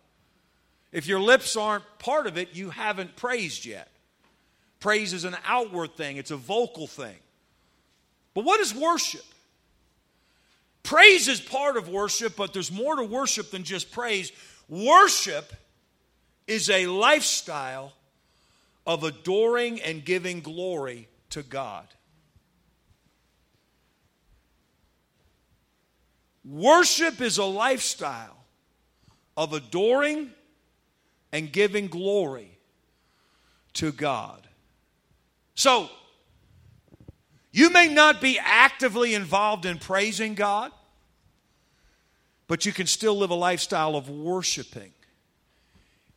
If 0.91 1.07
your 1.07 1.19
lips 1.19 1.55
aren't 1.55 1.85
part 1.97 2.27
of 2.27 2.37
it, 2.37 2.49
you 2.53 2.69
haven't 2.69 3.15
praised 3.15 3.65
yet. 3.65 3.90
Praise 4.81 5.13
is 5.13 5.23
an 5.23 5.37
outward 5.45 5.95
thing, 5.95 6.17
it's 6.17 6.31
a 6.31 6.35
vocal 6.35 6.87
thing. 6.87 7.15
But 8.33 8.43
what 8.43 8.59
is 8.59 8.75
worship? 8.75 9.23
Praise 10.83 11.27
is 11.27 11.39
part 11.39 11.77
of 11.77 11.87
worship, 11.87 12.35
but 12.35 12.51
there's 12.51 12.71
more 12.71 12.95
to 12.95 13.03
worship 13.03 13.51
than 13.51 13.63
just 13.63 13.91
praise. 13.91 14.31
Worship 14.67 15.53
is 16.47 16.69
a 16.69 16.87
lifestyle 16.87 17.93
of 18.87 19.03
adoring 19.03 19.79
and 19.81 20.03
giving 20.03 20.41
glory 20.41 21.07
to 21.29 21.43
God. 21.43 21.85
Worship 26.43 27.21
is 27.21 27.37
a 27.37 27.45
lifestyle 27.45 28.37
of 29.37 29.53
adoring 29.53 30.31
and 31.31 31.51
giving 31.51 31.87
glory 31.87 32.57
to 33.73 33.91
God. 33.91 34.47
So, 35.61 35.89
you 37.51 37.69
may 37.69 37.87
not 37.87 38.19
be 38.19 38.39
actively 38.41 39.13
involved 39.13 39.67
in 39.67 39.77
praising 39.77 40.33
God, 40.33 40.71
but 42.47 42.65
you 42.65 42.71
can 42.71 42.87
still 42.87 43.15
live 43.15 43.29
a 43.29 43.35
lifestyle 43.35 43.95
of 43.95 44.09
worshiping 44.09 44.91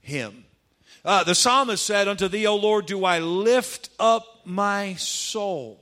Him. 0.00 0.46
Uh, 1.04 1.24
the 1.24 1.34
psalmist 1.34 1.84
said, 1.84 2.08
Unto 2.08 2.26
thee, 2.26 2.46
O 2.46 2.56
Lord, 2.56 2.86
do 2.86 3.04
I 3.04 3.18
lift 3.18 3.90
up 4.00 4.46
my 4.46 4.94
soul. 4.94 5.78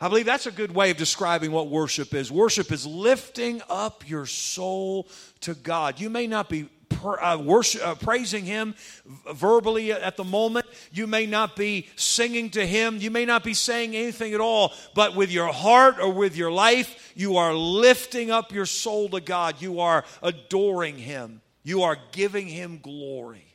I 0.00 0.08
believe 0.08 0.24
that's 0.24 0.46
a 0.46 0.50
good 0.50 0.74
way 0.74 0.90
of 0.90 0.96
describing 0.96 1.52
what 1.52 1.68
worship 1.68 2.14
is. 2.14 2.32
Worship 2.32 2.72
is 2.72 2.86
lifting 2.86 3.60
up 3.68 4.08
your 4.08 4.24
soul 4.24 5.08
to 5.42 5.54
God. 5.54 6.00
You 6.00 6.08
may 6.08 6.26
not 6.26 6.48
be 6.48 6.70
uh, 7.04 7.38
worship, 7.38 7.86
uh, 7.86 7.94
praising 7.94 8.44
Him 8.44 8.74
verbally 9.32 9.92
at 9.92 10.16
the 10.16 10.24
moment. 10.24 10.66
You 10.92 11.06
may 11.06 11.26
not 11.26 11.56
be 11.56 11.88
singing 11.96 12.50
to 12.50 12.66
Him. 12.66 12.98
You 12.98 13.10
may 13.10 13.24
not 13.24 13.44
be 13.44 13.54
saying 13.54 13.94
anything 13.94 14.34
at 14.34 14.40
all. 14.40 14.72
But 14.94 15.14
with 15.14 15.30
your 15.30 15.52
heart 15.52 15.98
or 15.98 16.12
with 16.12 16.36
your 16.36 16.52
life, 16.52 17.12
you 17.14 17.36
are 17.36 17.54
lifting 17.54 18.30
up 18.30 18.52
your 18.52 18.66
soul 18.66 19.08
to 19.10 19.20
God. 19.20 19.60
You 19.60 19.80
are 19.80 20.04
adoring 20.22 20.98
Him. 20.98 21.40
You 21.62 21.82
are 21.82 21.98
giving 22.12 22.48
Him 22.48 22.80
glory. 22.82 23.54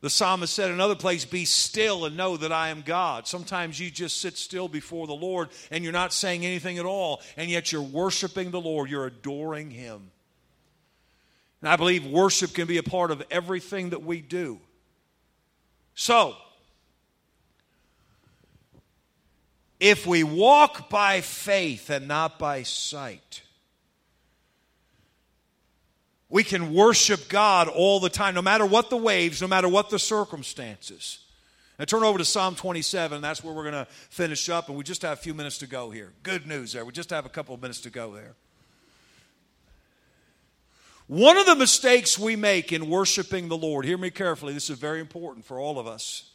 The 0.00 0.10
psalmist 0.10 0.54
said 0.54 0.68
in 0.68 0.74
another 0.74 0.94
place, 0.94 1.24
Be 1.24 1.44
still 1.44 2.04
and 2.04 2.16
know 2.16 2.36
that 2.36 2.52
I 2.52 2.68
am 2.68 2.82
God. 2.82 3.26
Sometimes 3.26 3.80
you 3.80 3.90
just 3.90 4.20
sit 4.20 4.38
still 4.38 4.68
before 4.68 5.08
the 5.08 5.14
Lord 5.14 5.48
and 5.70 5.82
you're 5.82 5.92
not 5.92 6.12
saying 6.12 6.46
anything 6.46 6.78
at 6.78 6.84
all, 6.84 7.20
and 7.36 7.50
yet 7.50 7.72
you're 7.72 7.82
worshiping 7.82 8.50
the 8.50 8.60
Lord, 8.60 8.90
you're 8.90 9.06
adoring 9.06 9.70
Him. 9.70 10.10
And 11.60 11.68
I 11.68 11.76
believe 11.76 12.06
worship 12.06 12.52
can 12.52 12.66
be 12.66 12.78
a 12.78 12.82
part 12.82 13.10
of 13.10 13.22
everything 13.30 13.90
that 13.90 14.02
we 14.02 14.20
do. 14.20 14.60
So, 15.94 16.36
if 19.80 20.06
we 20.06 20.22
walk 20.22 20.88
by 20.88 21.20
faith 21.20 21.90
and 21.90 22.06
not 22.06 22.38
by 22.38 22.62
sight, 22.62 23.42
we 26.28 26.44
can 26.44 26.74
worship 26.74 27.28
God 27.28 27.68
all 27.68 28.00
the 28.00 28.10
time, 28.10 28.34
no 28.34 28.42
matter 28.42 28.66
what 28.66 28.90
the 28.90 28.96
waves, 28.96 29.40
no 29.40 29.48
matter 29.48 29.68
what 29.68 29.90
the 29.90 29.98
circumstances. 29.98 31.20
Now 31.78 31.84
turn 31.84 32.02
over 32.02 32.18
to 32.18 32.24
Psalm 32.24 32.54
27. 32.54 33.22
That's 33.22 33.42
where 33.42 33.54
we're 33.54 33.70
going 33.70 33.86
to 33.86 33.90
finish 34.10 34.48
up, 34.48 34.68
and 34.68 34.76
we 34.76 34.84
just 34.84 35.02
have 35.02 35.18
a 35.18 35.20
few 35.20 35.32
minutes 35.32 35.58
to 35.58 35.66
go 35.66 35.90
here. 35.90 36.12
Good 36.22 36.46
news 36.46 36.72
there. 36.72 36.84
We 36.84 36.92
just 36.92 37.10
have 37.10 37.24
a 37.24 37.30
couple 37.30 37.54
of 37.54 37.62
minutes 37.62 37.80
to 37.82 37.90
go 37.90 38.12
there. 38.12 38.34
One 41.08 41.38
of 41.38 41.46
the 41.46 41.56
mistakes 41.56 42.18
we 42.18 42.36
make 42.36 42.70
in 42.70 42.90
worshiping 42.90 43.48
the 43.48 43.56
Lord, 43.56 43.86
hear 43.86 43.96
me 43.96 44.10
carefully, 44.10 44.52
this 44.52 44.68
is 44.68 44.78
very 44.78 45.00
important 45.00 45.46
for 45.46 45.58
all 45.58 45.78
of 45.78 45.86
us. 45.86 46.30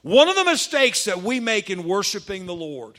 One 0.00 0.28
of 0.28 0.34
the 0.34 0.44
mistakes 0.44 1.04
that 1.04 1.22
we 1.22 1.40
make 1.40 1.68
in 1.68 1.84
worshiping 1.84 2.46
the 2.46 2.54
Lord 2.54 2.98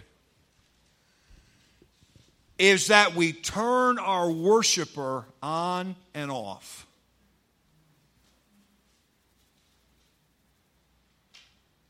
is 2.59 2.87
that 2.87 3.15
we 3.15 3.33
turn 3.33 3.97
our 3.97 4.29
worshiper 4.29 5.25
on 5.41 5.95
and 6.13 6.29
off. 6.29 6.85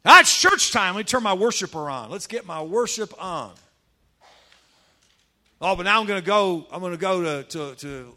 Ah, 0.05 0.19
That's 0.19 0.39
church 0.39 0.71
time. 0.71 0.95
Let 0.95 0.99
me 0.99 1.03
turn 1.03 1.23
my 1.23 1.33
worshiper 1.33 1.89
on. 1.89 2.09
Let's 2.09 2.27
get 2.27 2.45
my 2.45 2.61
worship 2.61 3.13
on. 3.21 3.51
Oh, 5.59 5.75
but 5.75 5.83
now 5.83 5.99
I'm 5.99 6.07
going 6.07 6.21
to 6.21 6.25
go. 6.25 6.65
I'm 6.71 6.79
going 6.79 6.93
to 6.93 6.97
go 6.97 7.21
to, 7.21 7.43
to, 7.49 7.75
to 7.75 8.15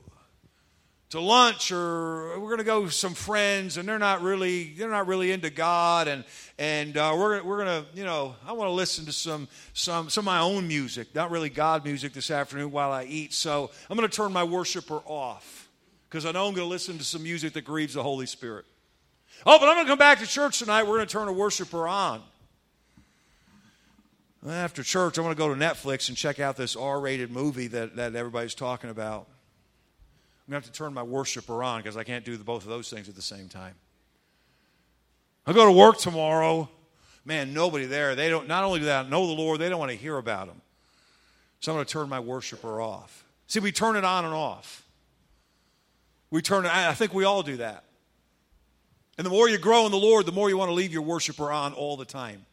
to 1.13 1.21
lunch 1.21 1.71
or 1.71 2.41
we're 2.41 2.49
going 2.49 2.57
to 2.57 2.65
go 2.65 2.81
with 2.81 2.95
some 2.95 3.13
friends 3.13 3.77
and 3.77 3.87
they're 3.87 3.99
not 3.99 4.23
really 4.23 4.73
they're 4.79 4.89
not 4.89 5.07
really 5.07 5.31
into 5.31 5.51
God 5.51 6.09
and 6.09 6.25
and 6.59 6.97
uh, 6.97 7.15
we're 7.15 7.43
we're 7.43 7.63
going 7.63 7.85
to 7.85 7.89
you 7.95 8.05
know 8.05 8.35
I 8.47 8.53
want 8.53 8.69
to 8.69 8.73
listen 8.73 9.05
to 9.05 9.13
some 9.13 9.47
some 9.75 10.09
some 10.09 10.23
of 10.23 10.27
my 10.27 10.41
own 10.41 10.67
music 10.67 11.15
not 11.15 11.31
really 11.31 11.51
God 11.51 11.85
music 11.85 12.15
this 12.15 12.31
afternoon 12.31 12.71
while 12.71 12.93
I 12.93 13.05
eat 13.05 13.35
so 13.35 13.71
I'm 13.91 13.97
going 13.99 14.09
to 14.09 14.17
turn 14.17 14.33
my 14.33 14.43
worshiper 14.43 15.03
off 15.05 15.69
because 16.09 16.25
I 16.25 16.33
know 16.33 16.47
I'm 16.47 16.55
going 16.55 16.67
to 16.67 16.71
listen 16.71 16.97
to 16.97 17.05
some 17.05 17.23
music 17.23 17.53
that 17.53 17.67
grieves 17.67 17.93
the 17.93 18.03
Holy 18.03 18.27
Spirit. 18.27 18.65
Oh, 19.45 19.59
but 19.59 19.69
I'm 19.69 19.77
going 19.77 19.87
to 19.87 19.91
come 19.91 19.99
back 19.99 20.21
to 20.21 20.27
church 20.27 20.61
tonight. 20.61 20.85
We're 20.85 20.97
going 20.97 21.07
to 21.07 21.13
turn 21.13 21.29
a 21.29 21.33
worshiper 21.33 21.89
on. 21.89 22.23
After 24.49 24.83
church, 24.83 25.19
I'm 25.19 25.25
going 25.25 25.35
to 25.35 25.39
go 25.39 25.53
to 25.53 25.59
Netflix 25.59 26.09
and 26.09 26.17
check 26.17 26.41
out 26.41 26.57
this 26.57 26.77
R-rated 26.77 27.31
movie 27.31 27.67
that, 27.69 27.97
that 27.97 28.15
everybody's 28.15 28.55
talking 28.55 28.91
about. 28.91 29.27
I'm 30.53 30.57
going 30.57 30.65
to 30.65 30.67
have 30.67 30.75
to 30.75 30.79
turn 30.79 30.93
my 30.93 31.03
worshiper 31.03 31.63
on 31.63 31.81
because 31.81 31.97
I 31.97 32.05
can't 32.05 32.27
do 32.27 32.37
both 32.37 32.65
of 32.65 32.69
those 32.69 32.91
things 32.91 33.09
at 33.09 33.15
the 33.15 33.23
same 33.23 33.49
time. 33.49 33.75
I 35.47 35.55
go 35.55 35.65
to 35.65 35.73
work 35.73 35.97
tomorrow. 35.97 36.69
Man, 37.25 37.55
nobody 37.55 37.87
there. 37.87 38.15
They 38.15 38.29
don't. 38.29 38.47
Not 38.49 38.63
only 38.63 38.81
do 38.81 38.85
they 38.85 39.03
know 39.09 39.27
the 39.27 39.33
Lord, 39.33 39.61
they 39.61 39.71
don't 39.71 39.79
want 39.79 39.93
to 39.93 39.97
hear 39.97 40.19
about 40.19 40.49
Him. 40.49 40.61
So 41.61 41.73
I'm 41.73 41.77
going 41.77 41.87
to 41.87 41.91
turn 41.91 42.11
my 42.11 42.21
worshiper 42.21 42.83
off. 42.83 43.25
See, 43.47 43.61
we 43.61 43.73
turn 43.73 43.97
it 43.97 44.05
on 44.05 44.27
and 44.27 44.35
off. 44.35 44.85
We 46.29 46.43
turn 46.43 46.67
it. 46.67 46.77
I 46.77 46.93
think 46.93 47.15
we 47.15 47.25
all 47.25 47.43
do 47.43 47.57
that. 47.57 47.85
And 49.17 49.25
the 49.25 49.31
more 49.31 49.49
you 49.49 49.57
grow 49.57 49.87
in 49.87 49.91
the 49.91 49.97
Lord, 49.97 50.27
the 50.27 50.33
more 50.33 50.51
you 50.51 50.59
want 50.59 50.69
to 50.69 50.75
leave 50.75 50.93
your 50.93 51.01
worshiper 51.01 51.51
on 51.51 51.73
all 51.73 51.97
the 51.97 52.05
time. 52.05 52.45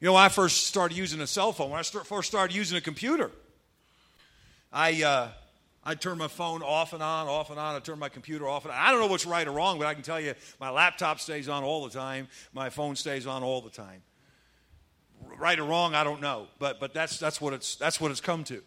You 0.00 0.06
know, 0.06 0.16
I 0.16 0.30
first 0.30 0.66
started 0.66 0.96
using 0.96 1.20
a 1.20 1.26
cell 1.26 1.52
phone, 1.52 1.68
when 1.68 1.80
I 1.80 1.82
first 1.82 2.30
started 2.30 2.56
using 2.56 2.78
a 2.78 2.80
computer, 2.80 3.30
I 4.72 5.02
uh, 5.02 5.28
I 5.82 5.94
turn 5.94 6.18
my 6.18 6.28
phone 6.28 6.62
off 6.62 6.92
and 6.92 7.02
on, 7.02 7.26
off 7.26 7.50
and 7.50 7.58
on. 7.58 7.74
I 7.74 7.78
turn 7.78 7.98
my 7.98 8.10
computer 8.10 8.46
off 8.46 8.64
and 8.64 8.72
on. 8.72 8.78
I 8.78 8.90
don't 8.90 9.00
know 9.00 9.06
what's 9.06 9.24
right 9.24 9.46
or 9.46 9.52
wrong, 9.52 9.78
but 9.78 9.86
I 9.86 9.94
can 9.94 10.02
tell 10.02 10.20
you 10.20 10.34
my 10.60 10.68
laptop 10.70 11.20
stays 11.20 11.48
on 11.48 11.64
all 11.64 11.84
the 11.84 11.90
time. 11.90 12.28
My 12.52 12.68
phone 12.68 12.96
stays 12.96 13.26
on 13.26 13.42
all 13.42 13.62
the 13.62 13.70
time. 13.70 14.02
Right 15.38 15.58
or 15.58 15.64
wrong, 15.64 15.94
I 15.94 16.04
don't 16.04 16.20
know, 16.20 16.48
but 16.58 16.80
but 16.80 16.92
that's 16.92 17.18
that's 17.18 17.40
what 17.40 17.52
it's 17.52 17.76
that's 17.76 18.00
what 18.00 18.10
it's 18.10 18.20
come 18.20 18.44
to. 18.44 18.62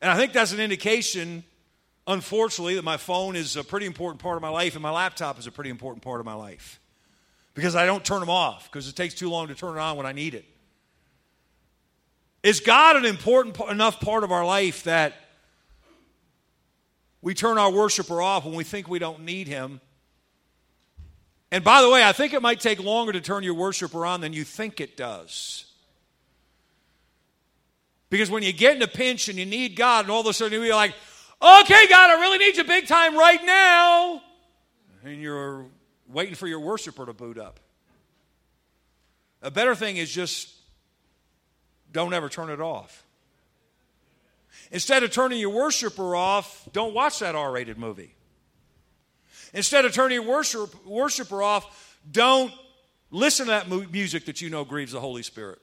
And 0.00 0.10
I 0.10 0.16
think 0.16 0.32
that's 0.32 0.52
an 0.52 0.60
indication, 0.60 1.44
unfortunately, 2.06 2.74
that 2.76 2.84
my 2.84 2.96
phone 2.96 3.36
is 3.36 3.56
a 3.56 3.64
pretty 3.64 3.86
important 3.86 4.20
part 4.20 4.36
of 4.36 4.42
my 4.42 4.48
life, 4.48 4.74
and 4.74 4.82
my 4.82 4.90
laptop 4.90 5.38
is 5.38 5.46
a 5.46 5.52
pretty 5.52 5.70
important 5.70 6.02
part 6.02 6.20
of 6.20 6.26
my 6.26 6.34
life 6.34 6.80
because 7.54 7.76
I 7.76 7.86
don't 7.86 8.04
turn 8.04 8.20
them 8.20 8.30
off 8.30 8.70
because 8.70 8.88
it 8.88 8.96
takes 8.96 9.14
too 9.14 9.30
long 9.30 9.48
to 9.48 9.54
turn 9.54 9.76
it 9.76 9.80
on 9.80 9.96
when 9.96 10.06
I 10.06 10.12
need 10.12 10.34
it. 10.34 10.44
Is 12.42 12.60
God 12.60 12.96
an 12.96 13.04
important 13.04 13.58
enough 13.70 14.00
part 14.00 14.22
of 14.24 14.30
our 14.30 14.44
life 14.44 14.84
that 14.84 15.14
we 17.24 17.32
turn 17.32 17.56
our 17.56 17.72
worshiper 17.72 18.20
off 18.20 18.44
when 18.44 18.54
we 18.54 18.64
think 18.64 18.86
we 18.86 18.98
don't 18.98 19.24
need 19.24 19.48
him. 19.48 19.80
And 21.50 21.64
by 21.64 21.80
the 21.80 21.88
way, 21.88 22.04
I 22.04 22.12
think 22.12 22.34
it 22.34 22.42
might 22.42 22.60
take 22.60 22.84
longer 22.84 23.12
to 23.12 23.20
turn 23.22 23.42
your 23.42 23.54
worshiper 23.54 24.04
on 24.04 24.20
than 24.20 24.34
you 24.34 24.44
think 24.44 24.78
it 24.78 24.94
does. 24.94 25.64
Because 28.10 28.30
when 28.30 28.42
you 28.42 28.52
get 28.52 28.76
in 28.76 28.82
a 28.82 28.86
pinch 28.86 29.30
and 29.30 29.38
you 29.38 29.46
need 29.46 29.74
God, 29.74 30.04
and 30.04 30.10
all 30.10 30.20
of 30.20 30.26
a 30.26 30.34
sudden 30.34 30.60
you're 30.60 30.74
like, 30.74 30.94
okay, 31.40 31.86
God, 31.88 32.10
I 32.10 32.20
really 32.20 32.36
need 32.36 32.58
you 32.58 32.64
big 32.64 32.86
time 32.86 33.16
right 33.16 33.42
now. 33.42 34.22
And 35.02 35.22
you're 35.22 35.64
waiting 36.06 36.34
for 36.34 36.46
your 36.46 36.60
worshiper 36.60 37.06
to 37.06 37.14
boot 37.14 37.38
up. 37.38 37.58
A 39.40 39.50
better 39.50 39.74
thing 39.74 39.96
is 39.96 40.12
just 40.12 40.52
don't 41.90 42.12
ever 42.12 42.28
turn 42.28 42.50
it 42.50 42.60
off. 42.60 43.02
Instead 44.74 45.04
of 45.04 45.12
turning 45.12 45.38
your 45.38 45.50
worshiper 45.50 46.16
off, 46.16 46.68
don't 46.72 46.94
watch 46.94 47.20
that 47.20 47.36
R 47.36 47.52
rated 47.52 47.78
movie. 47.78 48.16
Instead 49.52 49.84
of 49.84 49.92
turning 49.92 50.16
your 50.16 50.26
worship, 50.26 50.84
worshiper 50.84 51.44
off, 51.44 51.96
don't 52.10 52.52
listen 53.12 53.46
to 53.46 53.50
that 53.52 53.68
music 53.92 54.24
that 54.24 54.40
you 54.40 54.50
know 54.50 54.64
grieves 54.64 54.90
the 54.90 54.98
Holy 54.98 55.22
Spirit. 55.22 55.60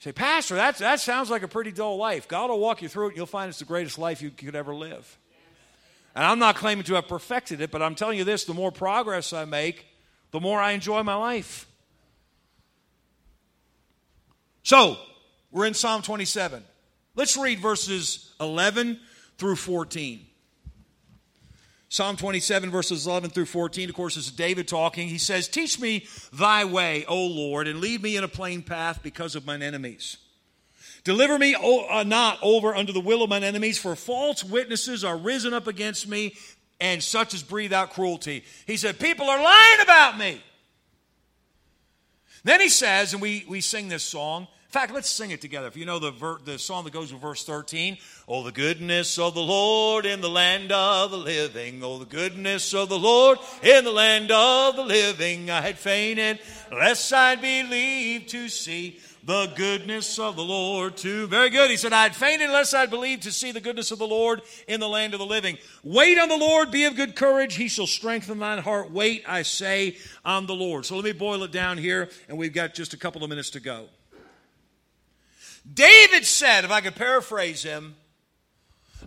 say, 0.00 0.12
Pastor, 0.12 0.56
that, 0.56 0.76
that 0.76 1.00
sounds 1.00 1.30
like 1.30 1.42
a 1.42 1.48
pretty 1.48 1.72
dull 1.72 1.96
life. 1.96 2.28
God 2.28 2.50
will 2.50 2.60
walk 2.60 2.82
you 2.82 2.90
through 2.90 3.06
it, 3.06 3.08
and 3.08 3.16
you'll 3.16 3.24
find 3.24 3.48
it's 3.48 3.58
the 3.60 3.64
greatest 3.64 3.98
life 3.98 4.20
you 4.20 4.28
could 4.28 4.54
ever 4.54 4.74
live. 4.74 5.18
And 6.14 6.26
I'm 6.26 6.38
not 6.38 6.56
claiming 6.56 6.84
to 6.84 6.94
have 6.96 7.08
perfected 7.08 7.62
it, 7.62 7.70
but 7.70 7.80
I'm 7.80 7.94
telling 7.94 8.18
you 8.18 8.24
this 8.24 8.44
the 8.44 8.52
more 8.52 8.70
progress 8.70 9.32
I 9.32 9.46
make, 9.46 9.86
the 10.30 10.40
more 10.40 10.60
I 10.60 10.72
enjoy 10.72 11.02
my 11.02 11.14
life. 11.14 11.66
So, 14.62 14.98
we're 15.50 15.64
in 15.64 15.72
Psalm 15.72 16.02
27. 16.02 16.62
Let's 17.16 17.36
read 17.36 17.58
verses 17.58 18.32
11 18.40 19.00
through 19.38 19.56
14. 19.56 20.24
Psalm 21.88 22.16
27, 22.16 22.70
verses 22.70 23.06
11 23.06 23.30
through 23.30 23.46
14, 23.46 23.88
of 23.88 23.94
course, 23.94 24.16
is 24.16 24.30
David 24.30 24.68
talking. 24.68 25.08
He 25.08 25.18
says, 25.18 25.48
Teach 25.48 25.80
me 25.80 26.06
thy 26.32 26.64
way, 26.64 27.04
O 27.06 27.26
Lord, 27.26 27.68
and 27.68 27.80
lead 27.80 28.02
me 28.02 28.16
in 28.16 28.24
a 28.24 28.28
plain 28.28 28.62
path 28.62 29.02
because 29.02 29.34
of 29.34 29.46
mine 29.46 29.62
enemies. 29.62 30.18
Deliver 31.04 31.38
me 31.38 31.54
uh, 31.54 32.02
not 32.02 32.38
over 32.42 32.74
unto 32.74 32.92
the 32.92 33.00
will 33.00 33.22
of 33.22 33.30
mine 33.30 33.44
enemies, 33.44 33.78
for 33.78 33.94
false 33.94 34.44
witnesses 34.44 35.04
are 35.04 35.16
risen 35.16 35.54
up 35.54 35.68
against 35.68 36.08
me, 36.08 36.34
and 36.80 37.02
such 37.02 37.32
as 37.32 37.42
breathe 37.42 37.72
out 37.72 37.92
cruelty. 37.92 38.44
He 38.66 38.76
said, 38.76 38.98
People 38.98 39.26
are 39.30 39.42
lying 39.42 39.80
about 39.80 40.18
me. 40.18 40.42
Then 42.46 42.60
he 42.60 42.68
says, 42.68 43.12
and 43.12 43.20
we, 43.20 43.44
we 43.48 43.60
sing 43.60 43.88
this 43.88 44.04
song, 44.04 44.46
fact, 44.68 44.92
let's 44.92 45.08
sing 45.08 45.30
it 45.30 45.40
together. 45.40 45.66
If 45.68 45.76
you 45.76 45.86
know 45.86 45.98
the, 45.98 46.10
ver- 46.10 46.38
the 46.44 46.58
song 46.58 46.84
that 46.84 46.92
goes 46.92 47.12
with 47.12 47.22
verse 47.22 47.44
13, 47.44 47.98
Oh, 48.28 48.42
the 48.42 48.52
goodness 48.52 49.18
of 49.18 49.34
the 49.34 49.42
Lord 49.42 50.04
in 50.04 50.20
the 50.20 50.28
land 50.28 50.72
of 50.72 51.12
the 51.12 51.16
living. 51.16 51.82
Oh, 51.84 51.98
the 51.98 52.04
goodness 52.04 52.74
of 52.74 52.88
the 52.88 52.98
Lord 52.98 53.38
in 53.62 53.84
the 53.84 53.92
land 53.92 54.32
of 54.32 54.74
the 54.74 54.84
living. 54.84 55.48
I 55.50 55.60
had 55.60 55.78
fainted 55.78 56.40
lest 56.72 57.12
I'd 57.12 57.40
believe 57.40 58.26
to 58.28 58.48
see 58.48 58.98
the 59.26 59.52
goodness 59.56 60.18
of 60.18 60.36
the 60.36 60.44
Lord 60.44 60.96
too. 60.96 61.26
Very 61.26 61.50
good. 61.50 61.70
He 61.70 61.76
said, 61.76 61.92
I 61.92 62.04
had 62.04 62.14
fainted 62.14 62.46
unless 62.46 62.74
I'd 62.74 62.90
believed 62.90 63.24
to 63.24 63.32
see 63.32 63.50
the 63.50 63.60
goodness 63.60 63.90
of 63.90 63.98
the 63.98 64.06
Lord 64.06 64.42
in 64.68 64.78
the 64.78 64.88
land 64.88 65.14
of 65.14 65.20
the 65.20 65.26
living. 65.26 65.58
Wait 65.82 66.16
on 66.16 66.28
the 66.28 66.36
Lord, 66.36 66.70
be 66.70 66.84
of 66.84 66.94
good 66.94 67.16
courage. 67.16 67.56
He 67.56 67.66
shall 67.66 67.88
strengthen 67.88 68.38
thine 68.38 68.58
heart. 68.58 68.92
Wait, 68.92 69.24
I 69.26 69.42
say, 69.42 69.96
on 70.24 70.46
the 70.46 70.54
Lord. 70.54 70.86
So 70.86 70.94
let 70.94 71.04
me 71.04 71.12
boil 71.12 71.42
it 71.42 71.50
down 71.50 71.76
here, 71.76 72.08
and 72.28 72.38
we've 72.38 72.52
got 72.54 72.74
just 72.74 72.94
a 72.94 72.96
couple 72.96 73.24
of 73.24 73.30
minutes 73.30 73.50
to 73.50 73.60
go. 73.60 73.88
David 75.72 76.24
said, 76.24 76.64
if 76.64 76.70
I 76.70 76.80
could 76.80 76.94
paraphrase 76.94 77.62
him, 77.62 77.96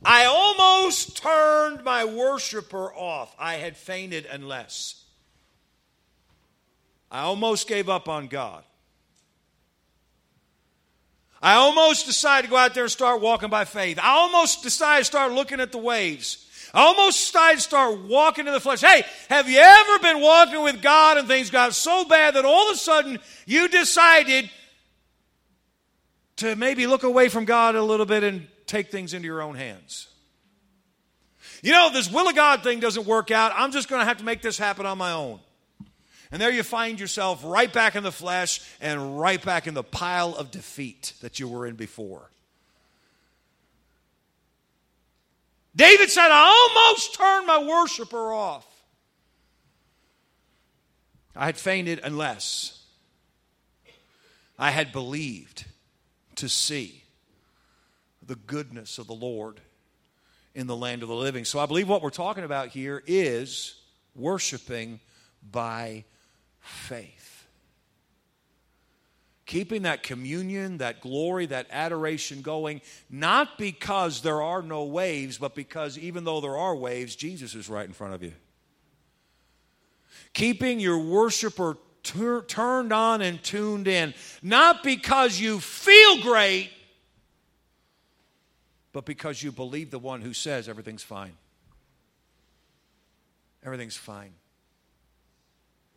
I 0.03 0.25
almost 0.25 1.17
turned 1.17 1.83
my 1.83 2.05
worshiper 2.05 2.93
off. 2.93 3.35
I 3.37 3.55
had 3.55 3.75
fainted 3.75 4.25
unless. 4.29 5.03
I 7.11 7.21
almost 7.21 7.67
gave 7.67 7.89
up 7.89 8.07
on 8.07 8.27
God. 8.27 8.63
I 11.41 11.53
almost 11.53 12.05
decided 12.05 12.47
to 12.47 12.51
go 12.51 12.57
out 12.57 12.73
there 12.73 12.83
and 12.83 12.91
start 12.91 13.21
walking 13.21 13.49
by 13.49 13.65
faith. 13.65 13.97
I 13.97 14.09
almost 14.09 14.61
decided 14.61 14.99
to 14.99 15.05
start 15.05 15.31
looking 15.31 15.61
at 15.61 15.71
the 15.71 15.77
waves. 15.77 16.45
I 16.73 16.81
almost 16.81 17.31
decided 17.31 17.57
to 17.57 17.63
start 17.63 17.99
walking 18.01 18.45
in 18.45 18.53
the 18.53 18.59
flesh. 18.59 18.81
Hey, 18.81 19.03
have 19.29 19.49
you 19.49 19.57
ever 19.57 19.99
been 19.99 20.21
walking 20.21 20.61
with 20.61 20.81
God 20.81 21.17
and 21.17 21.27
things 21.27 21.49
got 21.49 21.73
so 21.73 22.05
bad 22.05 22.35
that 22.35 22.45
all 22.45 22.69
of 22.69 22.75
a 22.75 22.77
sudden 22.77 23.19
you 23.45 23.69
decided 23.69 24.49
to 26.39 26.55
maybe 26.55 26.87
look 26.87 27.03
away 27.03 27.29
from 27.29 27.45
God 27.45 27.75
a 27.75 27.83
little 27.83 28.05
bit 28.05 28.23
and 28.23 28.47
take 28.65 28.91
things 28.91 29.13
into 29.13 29.25
your 29.25 29.41
own 29.41 29.55
hands. 29.55 30.07
You 31.61 31.71
know, 31.71 31.89
this 31.91 32.11
will 32.11 32.27
of 32.27 32.35
God 32.35 32.63
thing 32.63 32.79
doesn't 32.79 33.05
work 33.05 33.31
out. 33.31 33.51
I'm 33.55 33.71
just 33.71 33.89
going 33.89 33.99
to 33.99 34.05
have 34.05 34.17
to 34.17 34.23
make 34.23 34.41
this 34.41 34.57
happen 34.57 34.85
on 34.85 34.97
my 34.97 35.11
own. 35.11 35.39
And 36.31 36.41
there 36.41 36.51
you 36.51 36.63
find 36.63 36.99
yourself 36.99 37.41
right 37.43 37.71
back 37.71 37.95
in 37.95 38.03
the 38.03 38.11
flesh 38.11 38.61
and 38.79 39.19
right 39.19 39.43
back 39.43 39.67
in 39.67 39.73
the 39.73 39.83
pile 39.83 40.35
of 40.35 40.51
defeat 40.51 41.13
that 41.21 41.39
you 41.39 41.47
were 41.47 41.65
in 41.65 41.75
before. 41.75 42.29
David 45.75 46.09
said, 46.09 46.29
I 46.29 46.69
almost 46.85 47.15
turned 47.15 47.47
my 47.47 47.63
worshiper 47.63 48.31
off. 48.33 48.65
I 51.35 51.45
had 51.45 51.57
fainted 51.57 52.01
unless 52.03 52.83
I 54.57 54.71
had 54.71 54.91
believed 54.91 55.65
to 56.39 56.49
see 56.49 57.03
the 58.25 58.35
goodness 58.35 58.97
of 58.97 59.07
the 59.07 59.13
Lord 59.13 59.59
in 60.55 60.67
the 60.67 60.75
land 60.75 61.03
of 61.03 61.09
the 61.09 61.15
living. 61.15 61.45
So 61.45 61.59
I 61.59 61.65
believe 61.65 61.87
what 61.87 62.01
we're 62.01 62.09
talking 62.09 62.43
about 62.43 62.69
here 62.69 63.03
is 63.07 63.75
worshiping 64.15 64.99
by 65.51 66.05
faith. 66.59 67.45
Keeping 69.45 69.81
that 69.81 70.03
communion, 70.03 70.77
that 70.77 71.01
glory, 71.01 71.47
that 71.47 71.67
adoration 71.71 72.41
going, 72.41 72.81
not 73.09 73.57
because 73.57 74.21
there 74.21 74.41
are 74.41 74.61
no 74.61 74.83
waves, 74.85 75.37
but 75.37 75.55
because 75.55 75.97
even 75.97 76.23
though 76.23 76.39
there 76.39 76.57
are 76.57 76.75
waves, 76.75 77.15
Jesus 77.15 77.55
is 77.55 77.67
right 77.67 77.85
in 77.85 77.93
front 77.93 78.13
of 78.13 78.21
you. 78.21 78.33
Keeping 80.33 80.79
your 80.79 80.99
worshiper 80.99 81.77
tur- 82.09 82.43
turned 82.43 82.91
on 82.91 83.21
and 83.21 83.41
tuned 83.43 83.87
in, 83.87 84.13
not 84.41 84.83
because 84.83 85.39
you 85.39 85.59
feel 85.59 86.21
great, 86.21 86.71
but 88.91 89.05
because 89.05 89.41
you 89.41 89.51
believe 89.51 89.91
the 89.91 89.99
one 89.99 90.21
who 90.21 90.33
says 90.33 90.67
everything's 90.67 91.03
fine. 91.03 91.33
Everything's 93.63 93.97
fine. 93.97 94.31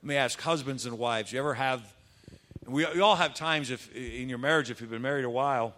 Let 0.02 0.08
me 0.08 0.16
ask 0.16 0.40
husbands 0.40 0.84
and 0.84 0.98
wives, 0.98 1.32
you 1.32 1.38
ever 1.38 1.54
have, 1.54 1.80
we, 2.66 2.84
we 2.94 3.00
all 3.00 3.16
have 3.16 3.34
times 3.34 3.70
if 3.70 3.94
in 3.94 4.28
your 4.28 4.38
marriage, 4.38 4.70
if 4.70 4.80
you've 4.80 4.90
been 4.90 5.02
married 5.02 5.24
a 5.24 5.30
while, 5.30 5.74